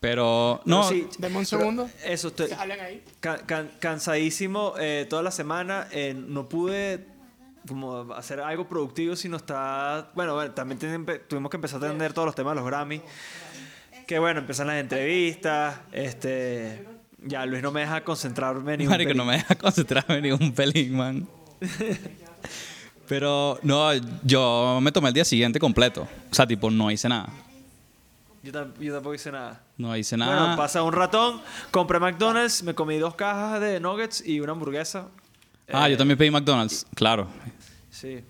[0.00, 1.90] Pero, Pero no, sí, Deme un segundo.
[2.04, 3.02] Eso, estoy ahí.
[3.20, 5.88] can- cansadísimo eh, toda la semana.
[5.92, 7.06] eh, no pude
[7.68, 10.10] como hacer algo productivo, sino está...
[10.14, 13.02] Bueno, bueno, también tienen- tuvimos que empezar a atender todos los temas de los Grammy.
[14.06, 15.76] Que bueno, empiezan las entrevistas.
[15.92, 16.86] Este...
[17.22, 19.26] Ya, Luis no me deja concentrarme ni un Marico, no pelín.
[19.26, 21.28] me deja concentrarme ni un pelín, man.
[23.06, 23.90] Pero, no,
[24.22, 26.08] yo me tomé el día siguiente completo.
[26.30, 27.28] O sea, tipo, no hice nada.
[28.42, 29.60] Yo, yo tampoco hice nada.
[29.76, 30.40] No hice nada.
[30.40, 35.08] Bueno, pasa un ratón, compré McDonald's, me comí dos cajas de nuggets y una hamburguesa.
[35.72, 37.28] ah, Eh, yo también pedí McDonald's, claro.
[37.90, 38.24] Sí.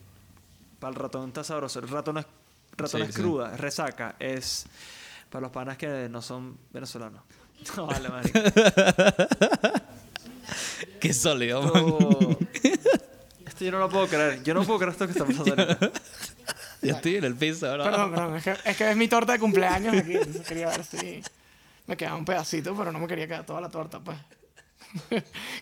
[0.80, 1.78] Para el ratón está sabroso.
[1.78, 2.26] El ratón es,
[2.76, 3.20] ratón Sí, es sí.
[3.22, 4.16] cruda, es resaca.
[4.18, 4.66] Es
[5.30, 7.22] para los panas que no son venezolanos.
[7.76, 8.38] No, vale, marico.
[11.00, 12.38] Qué sólido, man.
[12.62, 12.88] Esto,
[13.46, 14.42] esto yo no lo puedo creer.
[14.42, 15.54] Yo no puedo creer esto que está pasando
[16.82, 17.84] Yo estoy en el piso, bro.
[17.84, 18.36] Perdón, perdón.
[18.36, 20.14] Es que, es que es mi torta de cumpleaños aquí.
[20.14, 21.22] Entonces quería ver si
[21.86, 24.16] me quedaba un pedacito, pero no me quería quedar toda la torta, pues.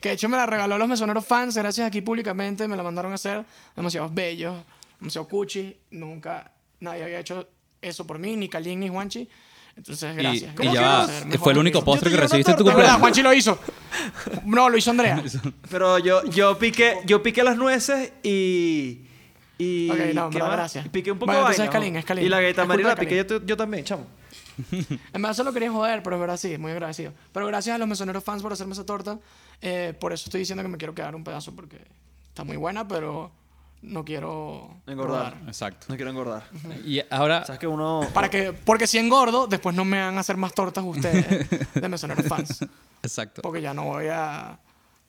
[0.00, 2.66] que de hecho me la regaló los mesoneros fans, gracias aquí públicamente.
[2.68, 3.44] Me la mandaron a hacer.
[3.76, 4.56] Demasiado bellos,
[5.00, 5.76] demasiado cuchi.
[5.90, 7.48] Nunca nadie había hecho
[7.80, 9.28] eso por mí, ni Kalin ni Juanchi.
[9.76, 10.52] Entonces, Y, gracias.
[10.52, 11.06] y ¿Cómo ya
[11.38, 13.00] fue el único postre que recibiste en tu Es verdad, cumpleaños.
[13.00, 13.58] Juanchi lo hizo.
[14.44, 15.22] No, lo hizo Andrea.
[15.70, 19.07] Pero yo, yo piqué, yo piqué las nueces y.
[19.58, 20.52] Y, Ok, no, ¿qué más?
[20.52, 20.88] gracias.
[20.88, 22.24] Piqué un poco Bueno, vaina, es Kalin, es Kalin.
[22.24, 24.06] Y la galleta culpa la piqué yo, yo también, chamo.
[24.72, 27.12] En verdad se lo quería joder, pero es verdad sí, muy agradecido.
[27.32, 29.18] Pero gracias a los mesoneros fans por hacerme esa torta.
[29.60, 31.78] Eh, por eso estoy diciendo que me quiero quedar un pedazo porque
[32.28, 33.30] está muy buena, pero
[33.82, 35.36] no quiero Engordar.
[35.46, 35.86] Exacto.
[35.88, 36.44] No quiero engordar.
[36.84, 38.00] Y ahora, Sabes que uno.
[38.12, 41.88] Para que, porque si engordo, después no me van a hacer más tortas ustedes de
[41.88, 42.64] mesoneros fans.
[43.02, 43.42] exacto.
[43.42, 44.58] Porque ya no voy a,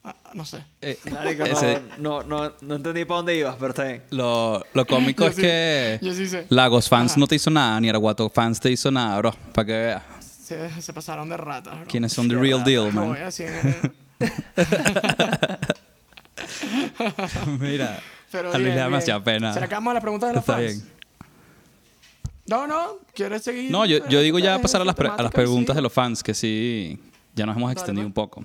[0.03, 0.63] a- no sé.
[0.81, 4.03] Eh, Marico, ese- no, no, no, no entendí para dónde ibas, pero está bien.
[4.11, 6.45] lo, lo cómico Yo es sí, que yo sí sé.
[6.49, 7.19] Lagos Fans Ajá.
[7.19, 9.33] no te hizo nada, ni Araguato Fans te hizo nada, bro.
[9.53, 11.75] Para que veas Se, se pasaron de ratas.
[11.79, 11.87] bro.
[11.87, 13.47] quiénes son the real deal, voy a decir.
[13.49, 13.91] eh,
[17.59, 17.99] Mira,
[18.31, 18.91] Pero a Luis bien, le da bien.
[18.91, 19.53] demasiada pena.
[19.53, 20.65] ¿Será que vamos a la pregunta de los Está fans?
[20.65, 20.99] bien.
[22.47, 23.69] No, no, ¿quieres seguir?
[23.71, 25.23] No, yo, yo digo ya pasar a las, pre- a temática?
[25.23, 25.77] las preguntas Sí.
[25.77, 26.99] de los fans, que sí,
[27.35, 28.07] ya nos hemos extendido pues.
[28.07, 28.43] un poco.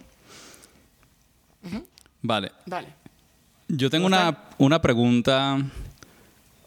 [2.22, 2.88] Vale, Dale.
[3.68, 5.58] yo tengo ¿Cómo una, una pregunta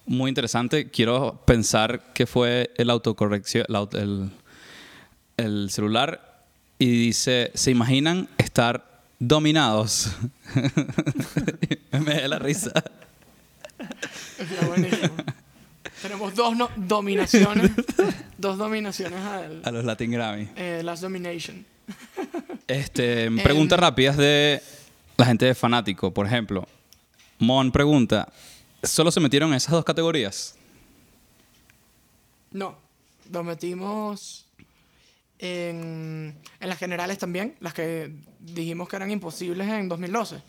[0.05, 0.89] muy interesante.
[0.89, 4.29] Quiero pensar que fue el autocorrección, el, el,
[5.37, 6.43] el celular,
[6.79, 10.11] y dice, ¿se imaginan estar dominados?
[11.91, 12.71] Me da la risa.
[14.37, 14.67] Está.
[16.01, 17.71] Tenemos dos no- dominaciones.
[18.37, 20.47] dos dominaciones al A los Latin Grammy.
[20.55, 21.65] eh, Last Domination.
[22.67, 23.81] Este, preguntas Em.
[23.81, 24.61] rápidas de
[25.17, 26.13] la gente de fanático.
[26.13, 26.67] Por ejemplo,
[27.39, 28.31] Mon pregunta:
[28.83, 30.55] ¿solo se metieron en esas dos categorías?
[32.51, 32.77] No,
[33.29, 34.47] nos metimos
[35.39, 40.41] en, en las generales también, las que dijimos que eran imposibles en 2012.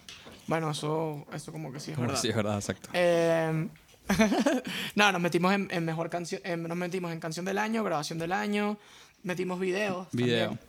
[0.46, 2.22] Bueno, eso, eso como que sí es Como verdad.
[2.22, 2.88] Sí, es verdad, exacto.
[2.94, 3.68] Eh,
[4.94, 8.32] no, nos metimos en, en mejor canción, nos metimos en canción del año, grabación del
[8.32, 8.78] año,
[9.22, 10.08] metimos videos.
[10.12, 10.48] Video.
[10.48, 10.68] también.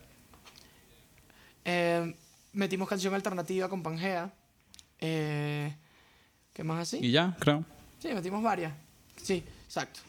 [1.64, 2.14] Eh,
[2.52, 4.32] metimos canción alternativa con Pangea.
[4.98, 5.74] Eh,
[6.52, 6.98] ¿Qué más así?
[7.04, 7.64] Y ya, creo.
[7.98, 8.72] Sí, metimos varias.
[9.16, 10.00] Sí, exacto.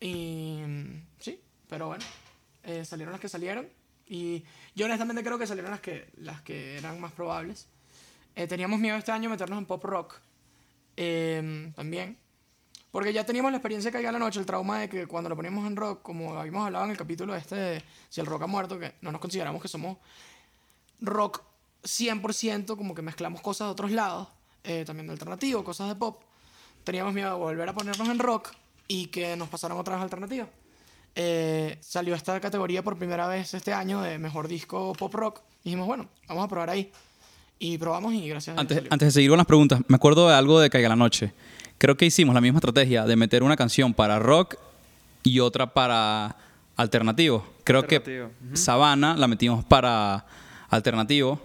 [0.00, 0.60] Y
[1.18, 2.04] sí, pero bueno,
[2.62, 3.68] eh, salieron las que salieron.
[4.08, 7.66] Y yo honestamente creo que salieron las que, las que eran más probables.
[8.36, 10.16] Eh, teníamos miedo este año meternos en pop rock
[10.96, 12.18] eh, también.
[12.90, 15.36] Porque ya teníamos la experiencia que había la noche, el trauma de que cuando lo
[15.36, 18.46] poníamos en rock, como habíamos hablado en el capítulo este de si el rock ha
[18.46, 19.98] muerto, que no nos consideramos que somos
[21.00, 21.42] rock
[21.84, 24.28] 100%, como que mezclamos cosas de otros lados,
[24.64, 26.22] eh, también de alternativo, cosas de pop.
[26.84, 28.52] Teníamos miedo de volver a ponernos en rock
[28.88, 30.48] y que nos pasaran otras alternativas.
[31.14, 35.40] Eh, salió esta categoría por primera vez este año de mejor disco pop rock.
[35.64, 36.92] Y dijimos, bueno, vamos a probar ahí.
[37.58, 38.92] Y probamos y gracias a Dios Antes, salió.
[38.92, 41.32] antes de seguir con las preguntas, me acuerdo de algo de Caiga la Noche.
[41.78, 44.56] Creo que hicimos la misma estrategia de meter una canción para rock
[45.22, 46.36] y otra para
[46.76, 47.46] alternativo.
[47.64, 50.26] Creo Alternativo, que Sabana la metimos para
[50.68, 51.40] alternativo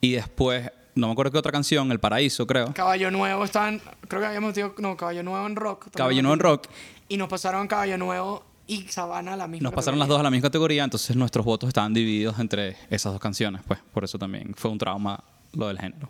[0.00, 2.72] Y después, no me acuerdo qué otra canción, El Paraíso, creo.
[2.74, 5.88] Caballo Nuevo estaban, creo que habíamos metido, no, Caballo Nuevo en rock.
[5.92, 6.68] Caballo Nuevo en rock.
[7.08, 9.64] Y nos pasaron Caballo Nuevo y Sabana a la misma.
[9.64, 13.12] Nos pasaron las dos a la misma categoría, entonces nuestros votos estaban divididos entre esas
[13.12, 15.22] dos canciones, pues por eso también fue un trauma
[15.52, 16.08] lo del género.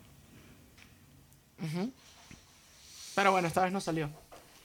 [3.15, 4.11] Pero bueno, esta vez no salió.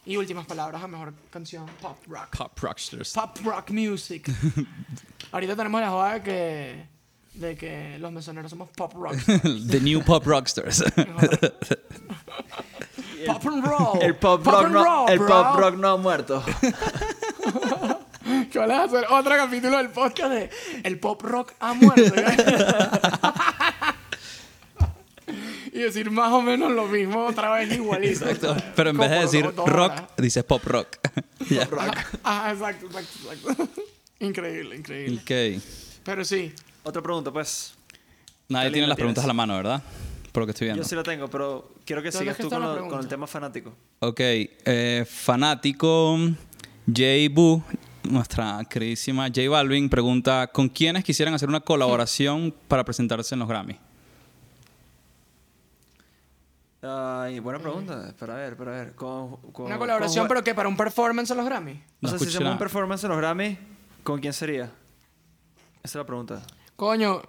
[0.05, 2.35] Y últimas palabras a mejor canción, pop rock.
[2.35, 3.13] Pop Rockstars.
[3.13, 4.29] Pop rock music.
[5.31, 6.85] Ahorita tenemos la joda que,
[7.33, 9.15] de que los mesoneros somos pop rock.
[9.69, 10.83] The New Pop Rockstars.
[13.25, 14.01] pop and roll.
[14.01, 15.27] El pop, Pop rock, and no, roll, el bro.
[15.27, 16.43] pop rock no ha muerto.
[18.51, 20.49] Que van a hacer otro capítulo del podcast de
[20.83, 22.01] El pop rock ha muerto.
[25.73, 28.25] y decir más o menos lo mismo otra vez igualito.
[28.75, 30.97] Pero en vez de decir rock, dices pop rock.
[31.49, 31.67] Ya.
[32.23, 33.67] Ah, exacto, exacto, exacto.
[34.19, 35.19] Increíble, increíble.
[35.21, 35.63] Ok.
[36.03, 36.53] Pero sí,
[36.83, 37.73] Otra pregunta, pues.
[38.49, 39.81] Nadie tiene las preguntas a la mano, ¿verdad?
[40.31, 40.81] Por lo que estoy viendo.
[40.83, 43.73] Yo sí la tengo, pero quiero que ¿Dónde sigas tú con, lo- el tema fanático.
[43.99, 46.17] Ok, eh, fanático
[46.87, 47.03] J.
[47.31, 47.63] Boo,
[48.03, 53.47] nuestra queridísima J Balvin, pregunta: ¿Con quiénes quisieran hacer una colaboración para presentarse en los
[53.49, 53.77] Grammy?
[56.83, 58.07] Ay, buena pregunta.
[58.07, 58.95] Espera a ver, espera a ver.
[58.95, 61.73] Con, con- una colaboración, con- pero que para un performance en los Grammy.
[61.73, 62.57] O No sea, si escuché hacemos un nada.
[62.59, 63.57] performance en los Grammy,
[64.03, 64.63] ¿con quién sería?
[65.83, 66.41] Esa es la pregunta.
[66.81, 67.21] Coño,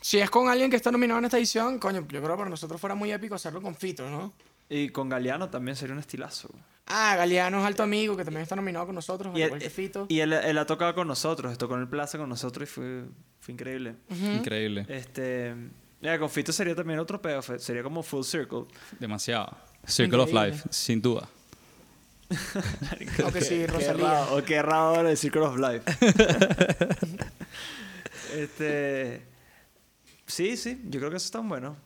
[0.00, 2.48] si es con alguien que está nominado en esta edición, coño, yo creo que para
[2.48, 4.32] nosotros fuera muy épico hacerlo con Fito, ¿no?
[4.70, 6.48] Y con Galeano también sería un estilazo.
[6.86, 9.68] Ah, Galeano es alto amigo, que también está nominado con nosotros, al Y, igual él,
[9.68, 10.06] que Fito.
[10.08, 13.04] y él, él ha tocado con nosotros, tocó en el Plaza con nosotros y fue,
[13.38, 13.96] fue increíble.
[14.08, 14.86] Increíble.
[14.88, 15.54] Este,
[16.00, 18.64] mira, con Fito sería también otro pedo, sería como full circle.
[18.98, 19.54] Demasiado.
[19.86, 20.32] Circle of.
[20.32, 21.28] Life, sin duda.
[23.26, 24.04] O que sí, Qué Rosalía.
[24.08, 25.82] raro, o qué raro el Circle of Life.
[28.34, 29.22] este,
[30.26, 31.76] sí, sí, yo creo que eso está bueno.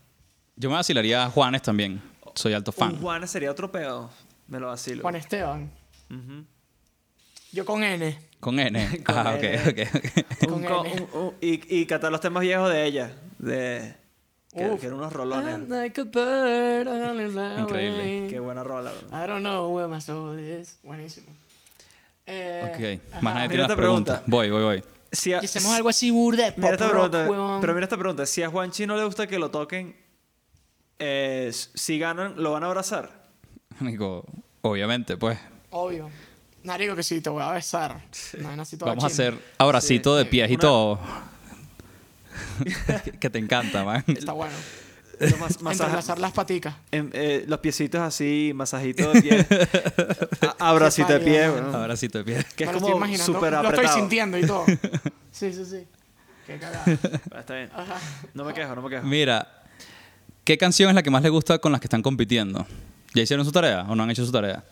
[0.56, 2.00] Yo me vacilaría a Juanes también.
[2.34, 2.94] Soy alto fan.
[2.94, 4.10] Un Juan sería otro pedo.
[4.48, 5.02] Me lo vacilo.
[5.02, 5.70] Juan Esteban.
[6.10, 6.44] Ujú.
[7.52, 8.18] Yo con N.
[8.40, 9.02] Con N.
[9.04, 9.58] Con ah, ok, N.
[9.68, 10.48] ok, ok.
[10.48, 11.06] Un Con co- N.
[11.12, 13.12] un- un- y, y cantar los temas viejos de ella.
[13.38, 13.94] De,
[14.52, 15.58] que, que eran unos rolones.
[17.58, 18.26] Increíble.
[18.30, 18.92] Qué buena rola.
[18.92, 19.08] bro.
[19.24, 20.78] I don't know where my soul is.
[20.82, 21.26] Buenísimo.
[22.26, 24.20] Eh, Ok, más nadie tiene las esta preguntas.
[24.20, 24.22] pregunta.
[24.36, 24.84] Voy, voy, voy.
[25.12, 27.30] Si a- Y hacemos algo así burde de Mira esta rock, pregunta.
[27.30, 27.60] huevón.
[27.60, 28.26] Pero mira esta pregunta.
[28.26, 29.96] Si a Juanchi no le gusta que lo toquen,
[30.98, 33.22] eh, si ganan, ¿lo van a abrazar?
[33.80, 34.24] Digo,
[34.62, 35.38] obviamente, pues.
[35.70, 36.10] Obvio.
[36.64, 38.02] Narico que sí, te voy a besar.
[38.38, 40.98] No, no, así Vamos a hacer abracito de pies y Una- todo.
[43.20, 44.04] que te encanta, man.
[44.08, 44.54] Está bueno.
[45.20, 46.74] Lo mas- Entrelazar las paticas.
[46.92, 49.46] eh, los piecitos así, masajito de pie.
[50.58, 51.48] A- abracito de pie.
[51.48, 51.76] bueno.
[51.76, 52.44] Abracito de pies.
[52.54, 53.82] Que es lo como súper Lo apretado.
[53.86, 54.64] estoy sintiendo y todo.
[55.30, 55.86] Sí, sí, sí.
[56.46, 56.84] Qué cagada.
[57.38, 57.70] Está bien.
[57.72, 57.96] Ajá.
[58.34, 59.06] No me quejo, no me quejo.
[59.06, 59.62] Mira,
[60.42, 62.66] ¿qué canción es la que más le gusta con las que están compitiendo?
[63.14, 64.64] ¿Ya hicieron su tarea o no han hecho su tarea?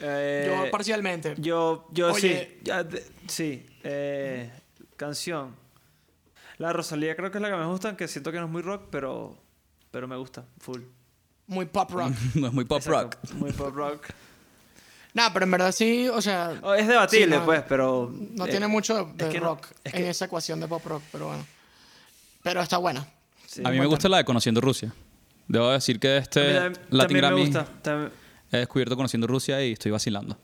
[0.00, 1.34] Eh, Yo parcialmente.
[1.38, 2.20] Yo, yo Oye.
[2.58, 2.60] sí.
[2.64, 3.64] ya de- sí.
[3.84, 4.50] eh,
[4.96, 5.54] canción.
[6.58, 8.50] La de Rosalía creo que es la que me gusta, aunque siento que no es
[8.50, 9.36] muy rock, pero,
[9.90, 10.80] pero me gusta, full.
[11.46, 12.12] Muy pop rock.
[12.34, 13.16] no es muy pop rock.
[13.34, 14.06] Muy pop rock.
[15.14, 16.58] Nah, pero en verdad sí, o sea.
[16.60, 17.44] Oh, es debatible, Sí, no.
[17.44, 18.12] pues, pero...
[18.12, 20.66] No eh, tiene mucho de es que no- rock es en que- esa ecuación de
[20.66, 21.46] pop rock, pero bueno.
[22.42, 23.06] Pero está buena.
[23.46, 23.62] sí.
[23.64, 24.92] A mí me gusta la de Conociendo Rusia.
[25.46, 27.64] Debo decir que este también- Latin también Grammy me gusta.
[27.80, 28.12] También-
[28.50, 30.36] he descubierto Conociendo Rusia y estoy vacilando.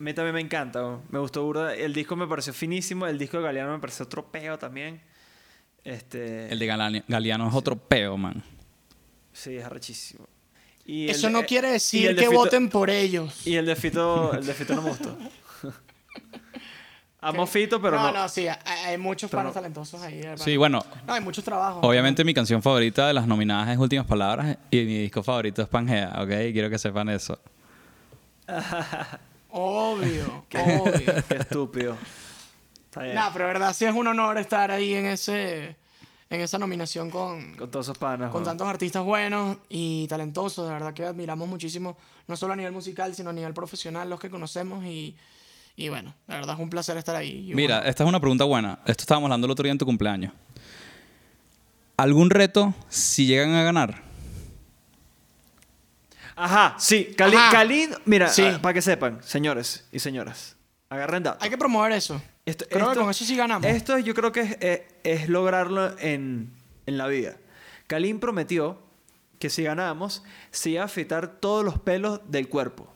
[0.00, 0.80] A mí también me encanta.
[0.80, 1.02] bro.
[1.10, 1.74] Me gustó burda.
[1.74, 3.06] El disco me pareció finísimo.
[3.06, 5.00] El disco de Galeano me pareció otro peo también.
[5.84, 6.50] Este...
[6.50, 8.42] El de Galani- Galeano es otro peo, man.
[9.32, 10.26] Sí, es arrechísimo.
[10.86, 13.46] Y Eso de- no quiere y decir de que Fito- voten por ellos.
[13.46, 15.16] Y el de Fito, el de Fito no me gustó.
[17.22, 18.20] Amo Fito, pero no, no.
[18.22, 19.60] no, sí, hay, muchos panos no.
[19.60, 20.20] talentosos ahí.
[20.20, 20.38] hermano.
[20.38, 21.84] Sí, bueno, No, hay muchos trabajos.
[21.84, 25.68] obviamente mi canción favorita de las nominadas es Últimas Palabras y mi disco favorito es
[25.68, 26.28] Pangea, ¿ok?
[26.52, 27.38] Quiero que sepan eso.
[29.52, 31.24] Obvio, obvio.
[31.28, 31.96] Qué estúpido.
[32.96, 35.76] Nah, pero verdad sí es un honor estar ahí en ese
[36.28, 38.30] en esa nominación con, Con todos esos panas.
[38.30, 40.66] con tantos artistas buenos y talentosos.
[40.68, 41.96] De verdad que admiramos muchísimo,
[42.28, 44.84] no solo a nivel musical, sino a nivel profesional, los que conocemos.
[44.84, 45.16] Y,
[45.74, 47.50] y bueno, de verdad es un placer estar ahí.
[47.50, 48.78] Y Mira, bueno, esta es una pregunta buena.
[48.86, 50.32] Esto estábamos hablando el otro día en tu cumpleaños.
[51.96, 54.09] ¿Algún reto si llegan a ganar?
[56.44, 57.14] Ajá, sí.
[57.16, 57.98] Cali, Ajá.
[58.04, 58.42] Mira, Sí.
[58.44, 60.56] ah, para que sepan, señores y señoras,
[60.88, 61.42] agarren datos.
[61.42, 62.20] hay que promover eso.
[62.46, 63.66] Esto- Creo que esto- con eso sí ganamos.
[63.68, 66.52] Esto yo creo que es, es- es lograrlo en,
[66.86, 67.36] en la vida.
[67.86, 68.78] Kalin prometió
[69.38, 72.92] que si ganábamos, se iba a afeitar todos los pelos del cuerpo.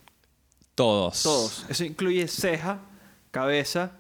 [0.75, 1.23] Todos.
[1.23, 1.67] Todos.
[1.69, 2.79] Eso incluye ceja,
[3.31, 3.93] cabeza,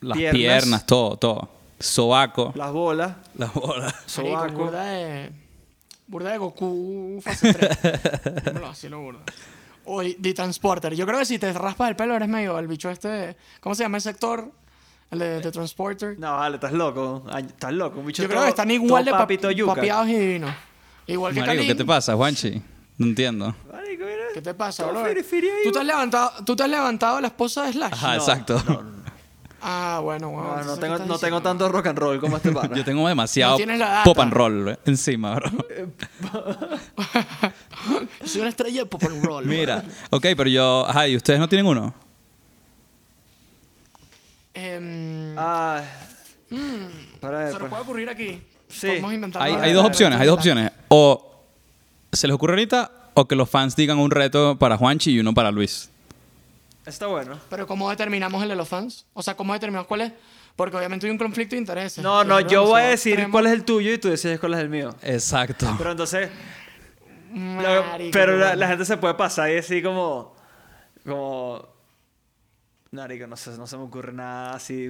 [0.00, 0.38] Las piernas.
[0.38, 1.48] piernas, todo, todo.
[1.80, 3.92] sobaco, Las bolas, las bolas.
[3.92, 4.70] Marico, sobaco.
[4.70, 5.32] de.
[6.06, 8.44] Burda de Goku fase 3.
[8.44, 9.20] Dímelo así, lo burda.
[9.86, 10.94] O de Transporter.
[10.94, 13.36] Yo creo que si te raspas el pelo eres medio el bicho este.
[13.60, 14.50] ¿Cómo se llama ese actor?
[15.10, 16.18] El de, de Transporter.
[16.18, 17.24] No, vale, estás loco.
[17.30, 18.00] Ay, Estás loco.
[18.00, 19.74] Un bicho Yo creo todo- que están igual de todo papito yuca.
[19.74, 20.54] papeados y divinos.
[21.06, 22.62] Igual que Marico, ¿qué te pasa, Juanchi?
[22.96, 23.54] No entiendo.
[23.70, 24.24] Marico, mira.
[24.32, 25.04] ¿Qué te pasa, Todo bro?
[25.04, 27.92] firifiri ahí, ¿Tú te, has levantado, ¿Tú te has levantado la esposa de Slash?
[27.92, 28.62] Ajá, No, exacto.
[28.66, 29.03] no, no.
[29.66, 30.62] Ah, bueno, bueno.
[30.62, 32.76] No, tengo, ¿qué estás no tengo tanto rock and roll como este pana.
[32.76, 33.56] Yo tengo demasiado
[34.04, 35.50] pop and roll eh, encima, bro.
[38.26, 39.46] Soy una estrella de pop and roll.
[39.46, 40.86] Mira, ok, pero yo...
[40.86, 41.94] Ajá, ¿y ustedes no tienen uno?
[44.52, 45.82] Em, Ah,
[47.20, 47.70] para ver, se nos pues.
[47.70, 48.42] puede ocurrir aquí.
[48.68, 48.88] Sí.
[48.96, 50.72] Inventar Hay, hay dos opciones, hay dos opciones.
[50.88, 51.42] O
[52.12, 55.32] se les ocurre ahorita o que los fans digan un reto para Juanchi y uno
[55.32, 55.90] para Luis.
[56.86, 57.38] Está bueno.
[57.48, 59.06] Pero ¿cómo determinamos el de los fans?
[59.14, 60.12] O sea, ¿cómo determinamos cuál es?
[60.56, 62.02] Porque obviamente hay un conflicto de intereses.
[62.04, 64.60] No, no, yo voy a decir cuál es el tuyo y tú decides cuál es
[64.60, 64.94] el mío.
[65.02, 65.66] Exacto.
[65.78, 66.30] Pero entonces,
[68.12, 70.34] pero la, la gente se puede pasar y decir como,
[71.04, 71.73] como,
[72.94, 74.88] No sé, no se me ocurre nada así.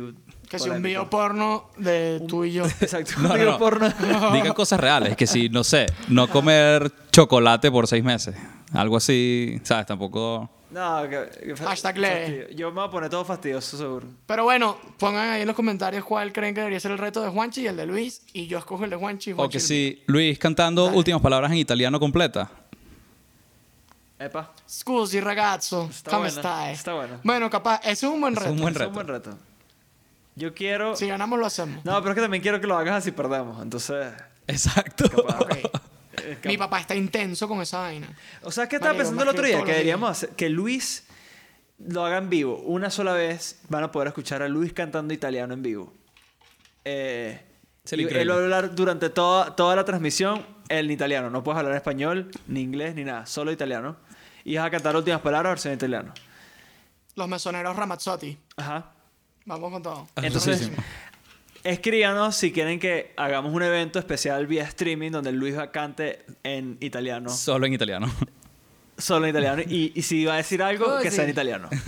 [0.51, 2.65] Que si un video porno de tú y yo.
[2.81, 3.59] Exacto, un No, no, video no.
[3.59, 3.89] porno.
[4.35, 8.37] Digan cosas reales, que si, no sé, no comer chocolate por seis meses.
[8.75, 9.87] Algo así, ¿sabes?
[9.87, 10.51] Tampoco...
[10.71, 12.57] No, que, Hashtag lee.
[12.57, 14.09] Yo me voy a poner todo fastidioso, seguro.
[14.27, 17.29] Pero bueno, pongan ahí en los comentarios cuál creen que debería ser el reto de
[17.31, 18.23] Juanchi y el de Luis.
[18.33, 19.31] Y yo escojo el de Juanchi.
[19.31, 20.97] y O Juanchi que si Luis cantando Dale.
[20.99, 22.51] últimas palabras en italiano completa.
[24.19, 24.53] Epa.
[24.69, 26.71] Scusi ragazzo, Está ¿cómo buena, está?
[26.71, 27.21] está buena.
[27.25, 28.55] Bueno, capaz, ese es un buen Ese es reto.
[28.55, 28.95] un buen Es un reto.
[28.95, 29.39] buen reto.
[30.37, 30.97] Yo quiero...
[30.97, 31.85] Si ganamos, lo hacemos.
[31.85, 33.63] No, pero es que también quiero que lo hagas así perdemos.
[33.63, 34.13] Entonces...
[34.47, 35.05] Exacto.
[35.09, 35.57] capaz- Ok.
[36.23, 38.09] eh, Mi papá está intenso con esa vaina.
[38.43, 41.05] O sea, que estaba pensando el otro que día que deberíamos hacer que Luis
[41.79, 42.59] lo haga en vivo.
[42.59, 45.93] Una sola vez van a poder escuchar a Luis cantando italiano en vivo.
[46.85, 47.41] Eh,
[47.85, 51.29] Sería y él va a hablar durante toda, toda la transmisión en italiano.
[51.31, 53.27] No puedes hablar español, ni inglés, ni nada.
[53.27, 53.97] Solo italiano.
[54.45, 56.13] Y vas a cantar últimas palabras versión italiano.
[57.15, 58.39] Los mesoneros Ramazzotti.
[58.57, 58.91] Ajá.
[59.45, 60.09] Vamos con todo.
[60.17, 60.71] Entonces,
[61.63, 66.79] escríbanos si quieren que hagamos un evento especial vía streaming donde Luis va cante en
[66.81, 67.29] italiano.
[67.29, 68.11] Solo en italiano.
[68.97, 69.63] Solo en italiano.
[69.69, 71.69] Y, y si va a decir algo, Oh, que sea en italiano.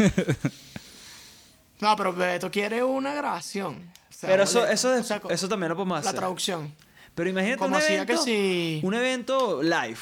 [1.78, 3.82] No, pero Beto quiere una grabación.
[4.17, 6.19] Sea, Pero eso, eso, es- o sea, eso también lo podemos La hacer.
[6.19, 6.75] traducción.
[7.14, 9.99] Pero imagínate Como un hacía evento, que si- un evento live.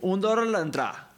[0.00, 1.08] Un dólar la entrada.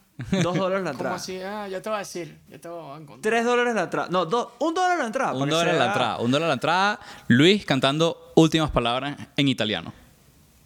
[0.43, 1.16] Dos dólares la Como entrada.
[1.16, 2.39] así, ah, yo te voy a decir.
[2.49, 3.20] Yo te voy a encontrar.
[3.20, 4.09] Tres dólares la entrada.
[4.11, 5.33] No, dos, un dólar la entrada.
[5.35, 6.18] Un dólar la entrada.
[6.20, 7.01] Un dólar la entrada.
[7.28, 9.93] Luis cantando últimas palabras en italiano.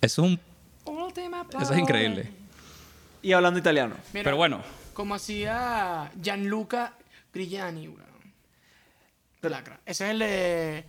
[0.01, 0.41] Eso es un...
[0.85, 2.31] Última Eso es increíble.
[3.23, 3.97] Y hablando italiano.
[4.12, 4.61] Mira, Pero bueno.
[4.95, 6.93] Como hacía Gianluca
[7.35, 8.07] Grigliani, weón.
[9.43, 9.79] Lacra.
[9.87, 10.85] Ese es el de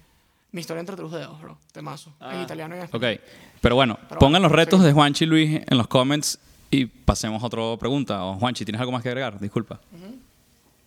[0.57, 1.55] Mi historia entre tus dedos, bro.
[1.71, 2.09] Temazo.
[2.19, 2.41] En Ah.
[2.41, 3.13] italiano y en español.
[3.13, 3.21] Ok.
[3.61, 4.87] Pero bueno, Pero pongan bueno, los retos sí.
[4.87, 6.39] de Juanchi y Luis en los comments
[6.71, 8.23] y pasemos a otra pregunta.
[8.25, 9.39] O Juanchi, ¿tienes algo más que agregar?
[9.39, 9.79] Disculpa.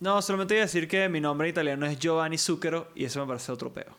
[0.01, 3.21] No, solamente voy a decir que mi nombre en italiano es Giovanni Zucchero y eso
[3.21, 3.95] me parece otro peo.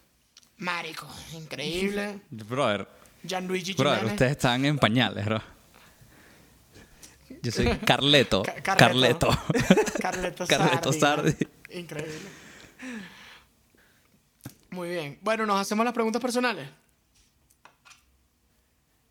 [0.59, 1.09] Marico.
[1.33, 2.21] Increíble.
[2.31, 2.87] Brother,
[3.27, 5.41] Gianluigi brother, ustedes están en pañales, bro.
[7.43, 8.43] Yo soy Carleto.
[8.43, 9.29] Ca- Carleto.
[10.03, 11.31] Carleto Carleto Sardi.
[11.33, 11.47] Sardi.
[11.81, 12.29] Increíble.
[14.73, 15.19] Muy bien.
[15.21, 16.67] Bueno, nos hacemos las preguntas personales.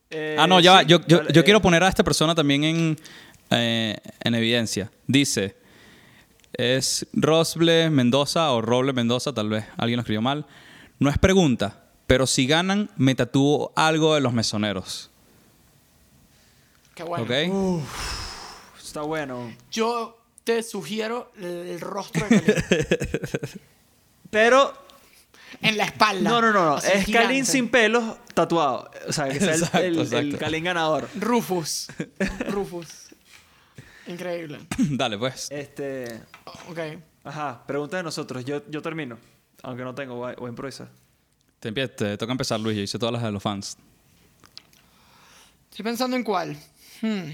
[0.09, 0.83] Eh, Ah, no, ya va.
[0.83, 2.97] Yo, yo, vale, yo eh, quiero poner a esta persona también en,
[3.51, 4.91] eh, en evidencia.
[5.05, 5.55] Dice,
[6.53, 10.47] es Rosble Mendoza o Roble Mendoza, tal vez alguien lo escribió mal.
[10.99, 15.11] No es pregunta, pero si ganan, me tatúo algo de los mesoneros.
[16.95, 17.23] Qué bueno.
[17.23, 18.81] ¿Ok?
[18.83, 19.55] Está bueno.
[19.71, 23.59] Yo te sugiero el rostro de.
[24.31, 24.73] Pero,
[25.61, 26.29] en la espalda.
[26.29, 26.73] no, no, no, no.
[26.75, 27.27] Así Es gigante.
[27.27, 28.89] Kalin sin pelos tatuado.
[29.07, 30.37] O sea, que sea el- Exacto, el, el, exacto.
[30.37, 31.09] Kalin ganador.
[31.19, 31.87] Rufus.
[32.49, 32.87] Rufus.
[34.07, 34.59] Increíble.
[34.77, 35.47] Dale, pues.
[35.51, 36.21] Este.
[36.69, 36.79] Ok.
[37.23, 38.43] Ajá, pregunta de nosotros.
[38.45, 39.17] Yo, yo termino.
[39.63, 40.89] Aunque no tengo, voy a, improvisar.
[41.59, 42.75] Te, empie- te toca empezar, Luis.
[42.77, 43.77] Yo hice todas las de los fans.
[45.69, 46.57] Estoy pensando en cuál.
[47.01, 47.31] Hmm.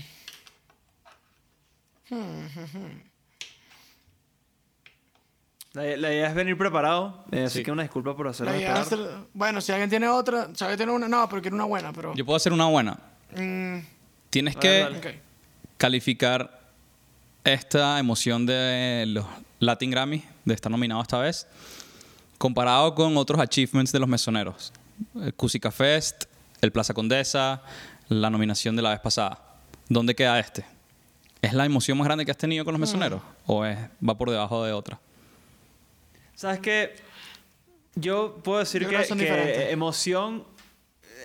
[5.74, 7.64] La, la idea es venir preparado, eh, así Sí.
[7.64, 11.08] que una disculpa por hacerlo el- bueno, si alguien tiene otra, si alguien tiene una,
[11.08, 12.14] no, pero quiero una buena, pero.
[12.16, 12.98] Yo puedo hacer una buena.
[13.36, 13.80] Mm,
[14.30, 15.20] Tienes que
[15.78, 16.60] calificar
[17.44, 19.26] esta emoción de los
[19.60, 21.48] Latin Grammy, de estar nominado esta vez,
[22.38, 24.74] comparado con otros achievements de los mesoneros.
[25.16, 26.26] El Cusica Fest,
[26.62, 27.62] el Plaza Condesa,
[28.10, 29.40] la nominación de la vez pasada.
[29.90, 30.66] ¿Dónde queda este?
[31.42, 33.22] ¿Es la emoción más grande que has tenido con los mesoneros?
[33.46, 35.00] ¿O es, va por debajo de otra?
[36.38, 36.94] ¿Sabes qué?
[37.96, 40.46] Yo puedo decir Yo que, que que emoción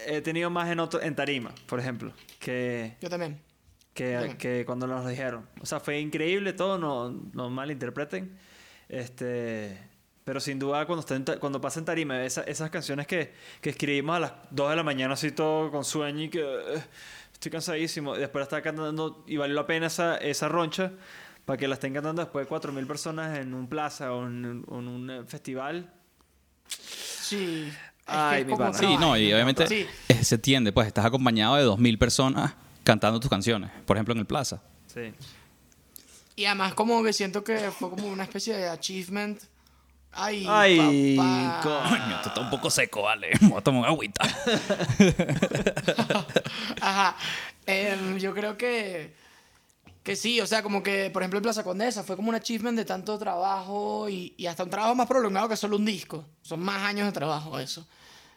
[0.07, 3.39] he tenido más en, otro, en tarima, por ejemplo, que, Yo también.
[3.93, 4.37] que, Bien.
[4.39, 5.47] que cuando nos dijeron.
[5.61, 8.39] O sea, fue increíble todo, no, no malinterpreten.
[8.89, 9.79] Este,
[10.25, 13.35] pero sin duda cuando, está en ta- cuando pasa en tarima, esa- esas canciones que,
[13.61, 16.83] que escribimos a las 2 de la mañana así todo con sueño y que eh,
[17.35, 18.17] estoy cansadísimo.
[18.17, 20.93] y Después estar cantando y valió la pena esa, esa roncha
[21.45, 24.89] para que la estén cantando después de 4.000 personas en un plaza o en, en
[24.89, 25.93] un eh, festival.
[26.69, 27.73] Sí.
[28.07, 28.73] Ay, mi pana.
[28.73, 29.87] Sí, no, y obviamente Sí.
[30.23, 34.27] se tiende, pues estás acompañado de 2.000 personas cantando tus canciones, por ejemplo en el
[34.27, 34.61] Plaza.
[34.93, 35.13] Sí.
[36.37, 39.41] Y además como que siento que fue como una especie de achievement.
[40.15, 41.61] Ay, Ay, papá.
[41.63, 42.17] coño.
[42.17, 43.31] esto está un poco seco, vale.
[43.41, 44.23] Voy a tomar agüita.
[46.81, 47.17] Ajá.
[47.67, 49.15] Em, yo creo que,
[50.03, 52.77] que sí, o sea, como que, por ejemplo, en Plaza Condesa fue como un achievement
[52.77, 56.25] de tanto trabajo y, y hasta un trabajo más prolongado que solo un disco.
[56.43, 57.87] Son más años de trabajo eso.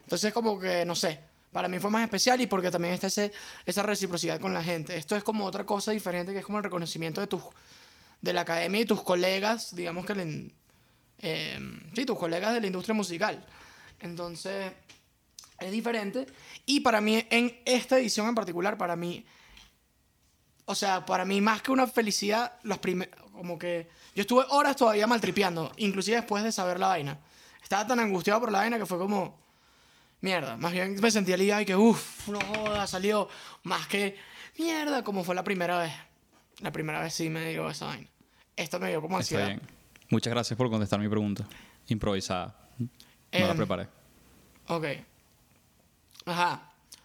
[0.02, 1.18] Entonces, como que, no sé,
[1.52, 3.32] para mí fue más especial y porque también está ese,
[3.64, 4.96] esa reciprocidad con la gente.
[4.96, 7.42] Esto es como otra cosa diferente que es como el reconocimiento de tus
[8.20, 10.50] de la academia y tus colegas, digamos que le,
[11.18, 13.44] em, sí, tus colegas de la industria musical.
[14.00, 14.72] Entonces,
[15.58, 16.26] es diferente.
[16.66, 19.24] Y para mí, en esta edición en particular, para mí,
[20.66, 24.76] o sea, para mí más que una felicidad, los primeros, como que yo estuve horas
[24.76, 27.18] todavía maltripeando, inclusive después de saber la vaina.
[27.62, 29.38] Estaba tan angustiado por la vaina que fue como,
[30.20, 33.28] mierda, más bien me sentí aliviado y que, uff, no joda, salió,
[33.64, 34.16] más que,
[34.58, 35.92] mierda, como fue la primera vez.
[36.60, 38.08] La primera vez sí me dio esa vaina.
[38.56, 39.46] Esto me dio como Está ansiedad.
[39.48, 39.60] bien.
[40.08, 41.44] Muchas gracias por contestar mi pregunta.
[41.88, 42.54] Improvisada.
[42.78, 42.88] No
[43.32, 43.88] la Em, preparé.
[44.68, 44.84] Ok.
[46.24, 46.62] Ajá.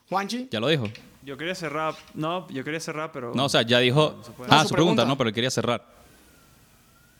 [0.10, 0.48] Juanchi.
[0.52, 0.86] ¿Ya lo dijo?
[1.24, 3.34] Yo quería cerrar, no, yo quería cerrar, pero...
[3.36, 4.16] No, o sea, ya dijo...
[4.40, 4.46] No.
[4.46, 5.06] Ah, No, su su pregunta, pregunta.
[5.06, 5.86] no, pero él quería cerrar.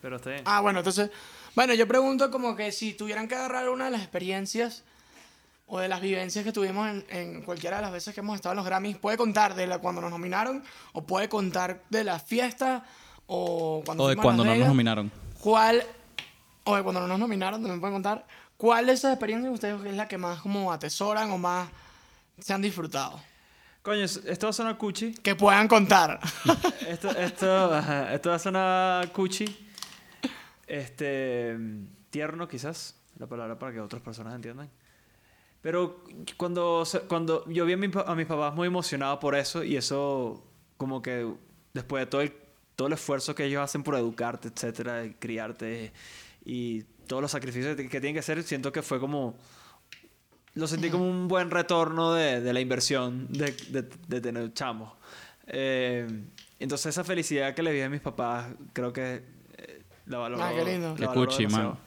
[0.02, 0.42] Pero está bien.
[0.46, 1.12] Ah, bueno, entonces,
[1.56, 4.84] bueno, yo pregunto como que si tuvieran que agarrar una de las experiencias
[5.68, 8.54] o de las vivencias que tuvimos en, en cualquiera de las veces que hemos estado
[8.54, 12.18] en los Grammys, puede contar de la cuando nos nominaron o puede contar de la
[12.20, 12.84] fiesta
[13.28, 15.12] o cuando O de cuando no nos nominaron.
[15.40, 15.84] ¿Cuál,
[16.64, 18.26] o de cuando no nos nominaron, también pueden contar,
[18.58, 21.70] cuál de esas experiencias ustedes es la que más como atesoran o más
[22.40, 23.22] se han disfrutado?
[23.82, 25.14] Coño, es- esto va a sonar cuchi.
[25.14, 26.20] Que puedan contar.
[26.88, 29.46] Esto, esto, ajá, esto va a sonar cuchi.
[30.68, 31.58] Este.
[32.10, 32.96] Tierno, quizás.
[33.18, 34.70] La palabra para que otras personas entiendan.
[35.62, 36.04] Pero
[36.38, 40.44] cuando, cuando yo vi a, mi a mis papás muy emocionados por eso, y eso,
[40.78, 41.32] como que
[41.74, 42.34] después de todo el,
[42.76, 45.94] todo el esfuerzo que ellos hacen por educarte, etcétera, criarte,
[46.46, 49.36] y todos los sacrificios que tienen que hacer, siento que fue como.
[50.56, 54.92] Lo sentí como un buen retorno de, de la inversión de, de, de tener chamos.
[55.48, 56.06] Eh,
[56.60, 59.24] entonces, esa felicidad que le vi a mis papás, creo que
[59.58, 60.44] eh, la valoro.
[60.44, 60.90] Ah, qué lindo.
[60.90, 61.70] la Qué valoro cuchi, demasiado.
[61.72, 61.80] man.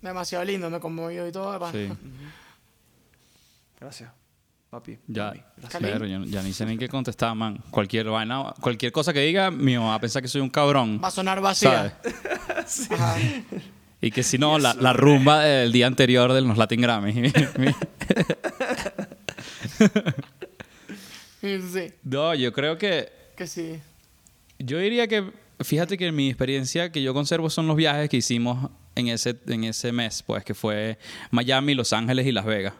[0.00, 1.70] Demasiado lindo, me conmovió y todo.
[1.70, 1.88] Sí.
[3.80, 4.10] Gracias,
[4.68, 4.98] papi.
[5.06, 5.32] Ya,
[5.80, 7.62] pero yo ya ni sé ni qué contestar, man.
[7.70, 11.00] Cualquier vaina, cualquier cosa que diga, mi mamá va a pensar que soy un cabrón.
[11.02, 11.96] Va a sonar vacía.
[12.66, 12.90] ¿sabes?
[12.90, 13.16] Ajá.
[14.02, 17.32] Y que si no, la, la rumba del día anterior de los Latin Grammy.
[21.40, 23.08] Sí, no, yo creo que.
[23.36, 23.80] que sí.
[24.58, 25.32] Yo diría que.
[25.60, 29.64] Fíjate que mi experiencia que yo conservo son los viajes que hicimos en ese, en
[29.64, 30.98] ese mes, pues, que fue
[31.30, 32.74] Miami, Los Ángeles y Las Vegas.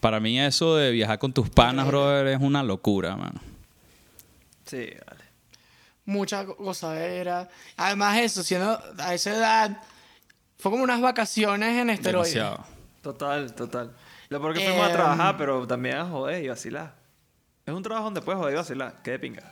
[0.00, 3.40] Para mí, eso de viajar con tus panas, brother, es una locura, man.
[4.66, 5.24] Sí, vale.
[6.06, 7.48] Mucha go- gozadera.
[7.76, 9.78] Además, eso, siendo a esa edad,
[10.64, 12.32] fue como unas vacaciones en esteroides.
[12.32, 12.64] Demasiado.
[13.02, 13.94] Total, total.
[14.30, 16.94] Lo peor que fuimos a trabajar, pero también a joder y vacilar.
[17.66, 19.02] Es un trabajo donde puedes joder y vacilar.
[19.02, 19.42] Qué de pinga.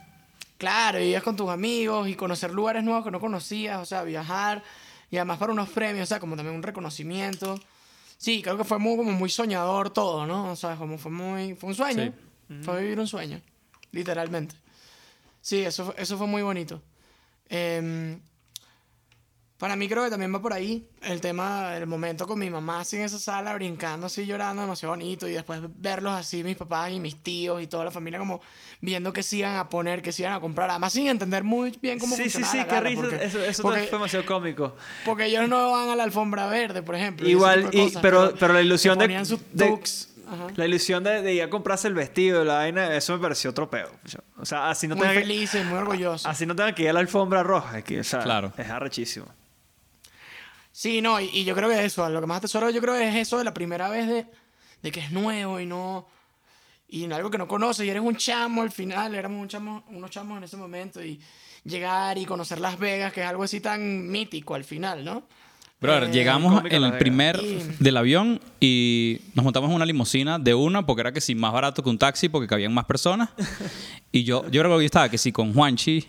[0.57, 4.05] Claro, y ibas con tus amigos y conocer lugares nuevos que no conocías, o sea,
[4.05, 4.63] viajar.
[5.11, 7.61] Y además para unos premios, o sea, como también un reconocimiento.
[8.17, 10.51] Sí, creo que fue muy, como muy soñador todo, ¿no?
[10.53, 11.55] O sea, como fue muy...
[11.57, 12.15] Fue un sueño.
[12.63, 13.39] Fue vivir un sueño,
[13.91, 14.55] literalmente.
[15.43, 16.81] Sí, eso, fue- eso fue muy bonito.
[17.51, 18.19] Em,
[19.63, 22.81] para mí creo que también va por ahí el tema del momento con mi mamá
[22.81, 26.91] así en esa sala brincando así llorando demasiado bonito y después verlos así mis papás
[26.91, 28.41] y mis tíos y toda la familia como
[28.81, 31.79] viendo que se iban a poner, que se iban a comprar, además sin entender muy
[31.81, 33.01] bien cómo sí, sí, funcionaba sí, la qué risa.
[33.03, 34.77] porque- eso eso porque, fue demasiado cómico.
[35.05, 37.29] porque ellos no van a la alfombra verde, por ejemplo.
[37.29, 40.49] Igual, y- cosas, pero, pero la ilusión de, ponían sus de- tux, ajá.
[40.57, 43.71] La ilusión de, de ir a comprarse el vestido la vaina, eso me pareció otro
[43.71, 43.91] peo.
[44.39, 46.27] O sea, así no muy tenga que, felices, muy orgullosos.
[46.27, 47.79] así no tenga que ir a la alfombra roja.
[47.79, 48.53] Es que, o sea, Claro.
[48.59, 49.27] es arrechísimo.
[50.73, 53.09] Sí, no, y, y yo creo que eso, lo que más atesoro yo creo que
[53.09, 54.27] es eso de la primera vez de,
[54.83, 56.07] de que es nuevo y no.
[56.89, 60.11] Y algo que no conoces y eres un chamo al final, éramos un chamo, unos
[60.11, 61.19] chamos en ese momento y
[61.65, 65.23] llegar y conocer Las Vegas, que es algo así tan mítico al final, ¿no?
[65.81, 70.39] Brother, Eh, llegamos en el primer Y- del avión y nos montamos en una limusina
[70.39, 73.31] de una porque era que sí más barato que un taxi porque cabían más personas.
[74.13, 76.07] Y yo, yo creo que yo estaba que sí con Juanchi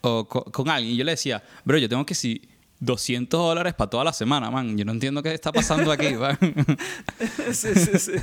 [0.00, 2.42] o co- con, alguien y yo le decía, bro, yo tengo que sí
[2.84, 4.76] 200 dólares para toda la semana, man.
[4.76, 6.38] Yo no entiendo qué está pasando aquí, man.
[7.52, 8.12] sí, sí, sí.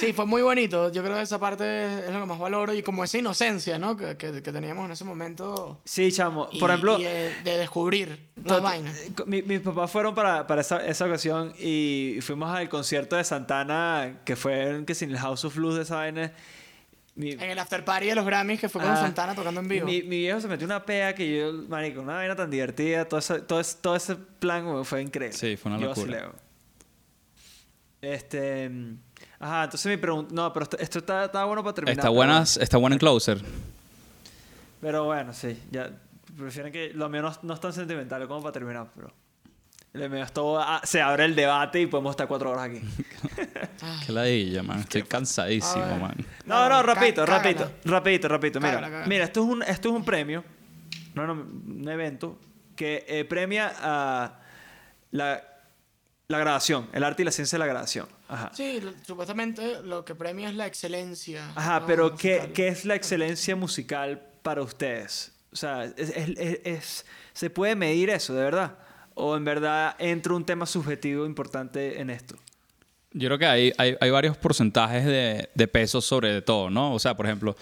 [0.00, 0.90] Sí, fue muy bonito.
[0.90, 3.96] Yo creo que esa parte es lo que más valoro y como esa inocencia, ¿no?
[3.96, 5.80] Que, que, que teníamos en ese momento.
[5.84, 6.48] Sí, chamo.
[6.50, 8.96] Y- Por ejemplo, y de, de descubrir vainas.
[8.98, 13.22] eh, mi- mis papás fueron para, para esa, esa ocasión y fuimos al concierto de
[13.24, 16.32] Santana, que fue en, que sin el House of Blues de esa vaina.
[17.14, 19.68] Mi, En el after party de los Grammys que fue con Ah, Santana tocando en
[19.68, 19.84] vivo.
[19.86, 23.20] Mi, mi viejo se metió una pea que yo, marico, una vaina tan divertida, todo
[23.20, 25.36] ese, todo ese, todo ese plan fue increíble.
[25.36, 26.06] Sí, fue una Yo locura.
[26.10, 26.34] leo.
[28.00, 28.70] Este,
[29.38, 31.92] ajá, entonces mi pregunta, no, pero esto, esto está, está bueno para terminar.
[31.98, 33.40] Está pero- buena, está buena en closer.
[34.80, 35.90] Pero bueno, sí, ya
[36.36, 39.12] prefieren que lo mío no, no es tan sentimental como para terminar, pero
[39.94, 42.80] lo mío es todo, ah, se abre el debate y podemos estar cuatro horas aquí.
[44.06, 44.80] Qué ladilla, man.
[44.80, 46.14] Estoy cansadísimo, man.
[46.46, 48.58] No, no, rapidito, rapidito, rapidito, rapidito.
[48.60, 49.06] Mira, Cágala, cágala.
[49.06, 50.44] mira, esto es un, esto es un premio,
[51.14, 52.38] no, no, un evento
[52.74, 54.40] que eh, premia a
[55.10, 55.42] la,
[56.28, 58.06] la grabación, el arte y la ciencia de la grabación.
[58.28, 58.50] Ajá.
[58.54, 61.50] Sí, lo- supuestamente lo que premia es la excelencia.
[61.54, 61.86] Ajá, ¿no?
[61.86, 62.50] pero ¿qué.
[62.54, 65.32] ¿qué es la excelencia musical para ustedes?
[65.52, 68.78] O sea, es, es- es- es- ¿se puede medir eso, de verdad?
[69.14, 72.36] ¿O en verdad entra un tema subjetivo importante en esto?
[73.12, 76.94] Yo creo que hay, hay, hay varios porcentajes de, de peso sobre todo, ¿no?
[76.94, 77.54] O sea, por ejemplo,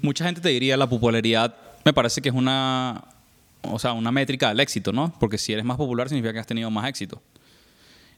[0.00, 3.04] mucha gente te diría la popularidad, me parece que es una,
[3.62, 5.12] o sea, una métrica del éxito, ¿no?
[5.20, 7.20] Porque si eres más popular significa que has tenido más éxito.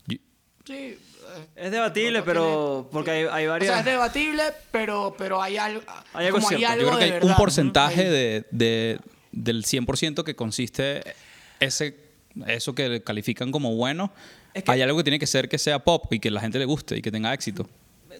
[0.06, 0.18] Yo-
[0.64, 0.72] Sí.
[0.74, 0.98] eh,
[1.56, 3.70] Es debatible, no pero tiene- porque hay, hay O varias...
[3.72, 5.80] sea, es debatible, pero, pero hay algo.
[6.12, 6.72] Hay algo como hay cierto.
[6.72, 9.00] algo Yo creo que de hay verdad, un porcentaje de, de-
[9.32, 11.02] del 100% que consiste
[11.60, 11.96] ese,
[12.46, 14.12] eso que califican como bueno.
[14.54, 16.58] Es que- hay algo que tiene que ser que sea pop y que la gente
[16.58, 17.68] le guste y que tenga éxito.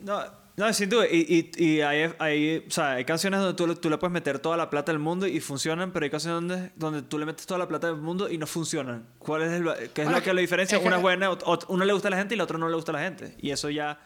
[0.03, 0.23] No,
[0.57, 1.07] no, sin duda.
[1.11, 4.13] Y, y, y hay, hay, o sea, hay canciones donde tú, le- tú le puedes
[4.13, 7.27] meter toda la plata del mundo y funcionan, pero hay canciones donde, donde tú le
[7.27, 9.07] metes toda la plata del mundo y no funcionan.
[9.19, 10.77] ¿Cuál es, el, qué es Bueno, lo que lo diferencia?
[10.77, 12.59] es que- Una es buena, ot- una le gusta a la gente y la otra
[12.59, 13.35] no le gusta a la gente.
[13.41, 13.99] Y eso ya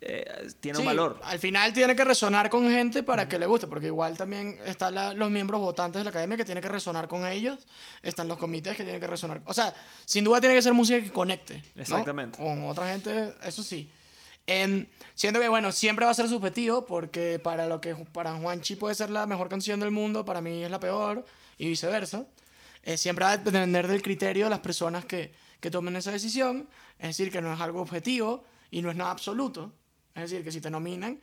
[0.00, 1.20] eh, tiene un Sí, valor.
[1.24, 5.18] Al final tiene que resonar con gente para que le guste, porque igual también están
[5.18, 7.66] los miembros votantes de la academia que tienen que resonar con ellos,
[8.02, 9.42] están los comités que tienen que resonar.
[9.46, 9.74] O sea,
[10.04, 11.62] sin duda tiene que ser música que conecte.
[11.74, 11.82] ¿no?
[11.82, 12.38] Exactamente.
[12.38, 13.90] Con otra gente, eso sí.
[14.46, 18.76] Em, siento que, bueno, siempre va a ser subjetivo, porque para lo que para Juanchi
[18.76, 21.24] puede ser la mejor canción del mundo, para mí es la peor,
[21.58, 22.24] y viceversa.
[22.84, 26.68] Eh, siempre va a depender del criterio de las personas que, que tomen esa decisión.
[26.98, 29.72] Es decir, que no es algo objetivo y no es nada absoluto.
[30.22, 31.20] Es decir, que si te nominan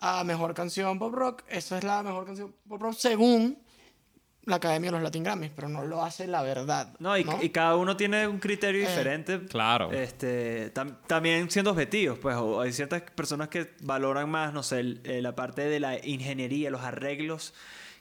[0.00, 3.58] a mejor canción pop rock, esa es la mejor canción pop rock según
[4.46, 6.92] la Academia de los Latin Grammys, pero no lo hace la verdad.
[6.98, 9.40] No, y, y cada uno tiene un criterio Eh, diferente.
[9.46, 9.90] claro.
[9.90, 15.00] Este, tam- también siendo objetivos, pues hay ciertas personas que valoran más, no sé, el-
[15.04, 17.54] eh, la parte de la ingeniería, los arreglos,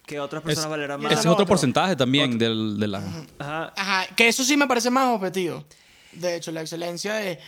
[0.05, 1.11] que otras personas Es- valoran más.
[1.13, 1.45] ese es otro otro.
[1.45, 2.97] porcentaje también del, de la...
[3.39, 3.73] Ajá.
[3.77, 5.63] Ajá, que eso sí me parece más objetivo.
[6.11, 7.39] De hecho, la excelencia de,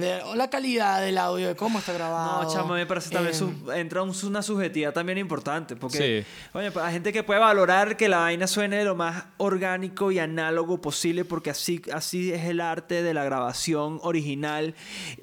[0.00, 2.42] de- o la calidad del audio, de cómo está grabado.
[2.42, 5.76] No, chamo, me parece también eh, su- entra un- una subjetividad también importante.
[5.76, 6.48] Porque, Sí.
[6.58, 10.18] oye, pues, hay gente que puede valorar que la vaina suene lo más orgánico y
[10.18, 14.74] análogo posible, porque así, así es el arte de la grabación original.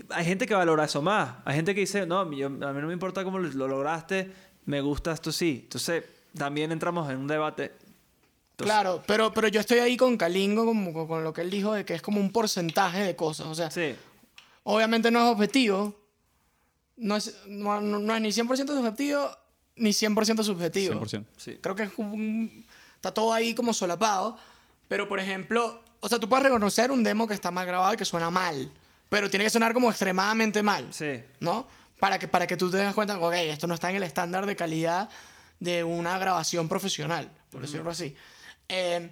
[0.10, 1.36] Hay gente que valora eso más.
[1.46, 4.32] Hay gente que dice, no, yo- a mí no me importa cómo lo, lo lograste,
[4.66, 5.62] me gusta esto sí.
[5.64, 6.04] Entonces,
[6.38, 7.72] también entramos en un debate.
[8.52, 11.50] Entonces, Claro, pero, pero yo estoy ahí con Kalingo, como, con, con lo que él
[11.52, 13.46] dijo, de que es como un porcentaje de cosas.
[13.48, 13.96] O sea, Sí.
[14.76, 15.96] Obviamente no es objetivo.
[16.98, 19.30] No es, no, no- no es ni 100% subjetivo,
[19.76, 20.94] ni 100% subjetivo.
[21.00, 21.26] 100%.
[21.38, 21.58] Sí.
[21.62, 22.66] Creo que es como un-
[22.96, 24.38] está todo ahí como solapado.
[24.88, 27.98] Pero, por ejemplo, o sea, tú puedes reconocer un demo que está mal grabado y
[27.98, 28.72] que suena mal.
[29.10, 30.92] Pero tiene que sonar como extremadamente mal.
[30.94, 31.22] Sí.
[31.40, 31.68] ¿No?
[32.00, 34.46] Para que, para que tú te des cuenta, ok, esto no está en el estándar
[34.46, 35.10] de calidad
[35.60, 38.16] de una grabación profesional, por decirlo así.
[38.70, 39.12] Eh,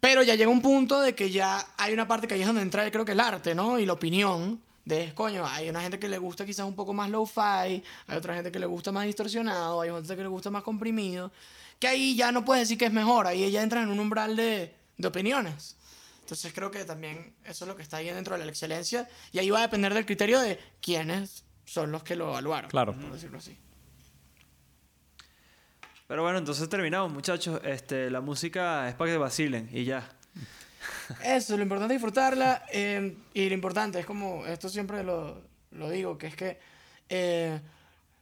[0.00, 2.62] pero ya llega un punto de que ya hay una parte que ahí es donde
[2.62, 3.78] entra, creo que el arte, ¿no?
[3.78, 7.10] Y la opinión de, coño, hay una gente que le gusta quizás un poco más
[7.10, 10.62] low-fi, hay otra gente que le gusta más distorsionado, hay otra que le gusta más
[10.62, 11.30] comprimido,
[11.78, 14.34] que ahí ya no puedes decir que es mejor, ahí ya entras en un umbral
[14.34, 15.76] de, de opiniones.
[16.22, 19.38] Entonces creo que también eso es lo que está ahí dentro de la excelencia y
[19.38, 22.70] ahí va a depender del criterio de quiénes son los que lo evaluaron.
[22.70, 22.94] Claro.
[22.94, 23.56] Por decirlo así.
[26.06, 27.60] Pero bueno, entonces terminamos, muchachos.
[27.64, 30.17] Este, la música es para que vacilen y ya.
[31.24, 32.64] Eso, lo importante es disfrutarla.
[32.72, 35.40] eh, y lo importante es como, esto siempre lo,
[35.72, 36.58] lo digo, que es que
[37.08, 37.60] eh,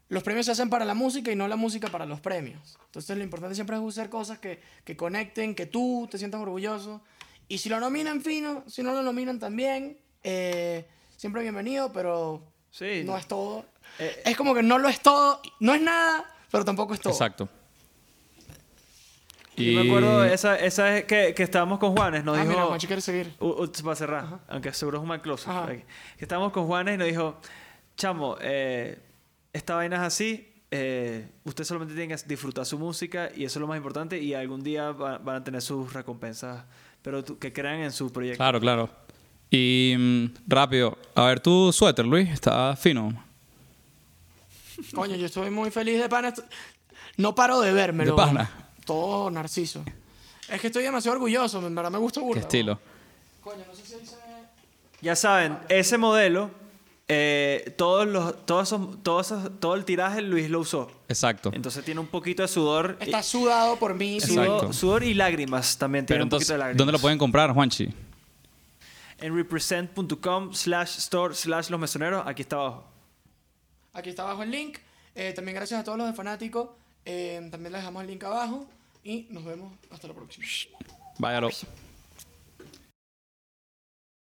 [0.09, 2.79] los premios se hacen para la música y no la música para los premios.
[2.87, 7.03] Entonces lo importante siempre es usar cosas que, que conecten, que tú te sientas orgulloso
[7.49, 8.65] Y si lo nominan, fino.
[8.67, 9.99] Si no lo nominan, también.
[10.23, 10.85] Eh,
[11.17, 13.03] siempre bienvenido, pero Sí.
[13.05, 13.65] no es todo.
[13.99, 15.41] Eh, es como que no lo es todo.
[15.61, 17.13] No es nada, pero tampoco es todo.
[17.13, 17.49] Exacto.
[19.57, 22.53] Yo me acuerdo esa, esa que, que estábamos con Juanes, nos Ah, dijo...
[22.53, 23.33] mira, Juanchi quiere seguir.
[23.41, 25.47] Uh, uh, para cerrar, aunque seguro es un mal close.
[26.19, 27.41] Que estábamos con Juanes y nos dijo,
[27.97, 28.99] chamo, eh,
[29.53, 33.61] esta vaina es así, eh, usted solamente tiene que disfrutar su música y eso es
[33.61, 36.65] lo más importante y algún día va- van a tener sus recompensas,
[37.01, 38.37] pero tú- que crean en su proyecto.
[38.39, 38.91] Claro, claro.
[39.51, 43.25] Y mm, rápido, a ver tu suéter, Luis, está fino.
[44.95, 46.35] Coño, yo estoy muy feliz de pana.
[47.17, 48.11] No paro de vérmelo.
[48.13, 48.51] ¿De pana?
[48.87, 49.85] Todo narciso.
[50.49, 52.41] Es que estoy demasiado orgulloso, en verdad me gusta burda.
[52.41, 52.79] Qué estilo.
[53.43, 54.01] Coño, no sé si ve.
[55.03, 56.51] Ya saben, ese modelo,
[57.09, 60.91] eh, todos los, todos esos- todos esos- todo el tiraje Luis lo usó.
[61.09, 61.51] Exacto.
[61.53, 62.97] Entonces tiene un poquito de sudor.
[63.01, 64.15] y- Está sudado por mí.
[64.17, 64.35] Exacto.
[64.61, 66.79] sudor, sudor y lágrimas también tiene Pero un poquito entonces, de lágrimas.
[66.79, 67.93] ¿dónde lo pueden comprar, Juanchi?
[69.19, 72.85] En represent.com slash store slash los mesoneros, aquí está abajo.
[73.95, 74.79] Aquí está abajo el link.
[75.15, 76.77] Eh, también gracias a todos los de Fanático.
[77.05, 78.67] Eh, también les dejamos el link abajo.
[79.07, 80.45] Y nos vemos hasta la próxima.
[81.19, 81.49] Váyalo.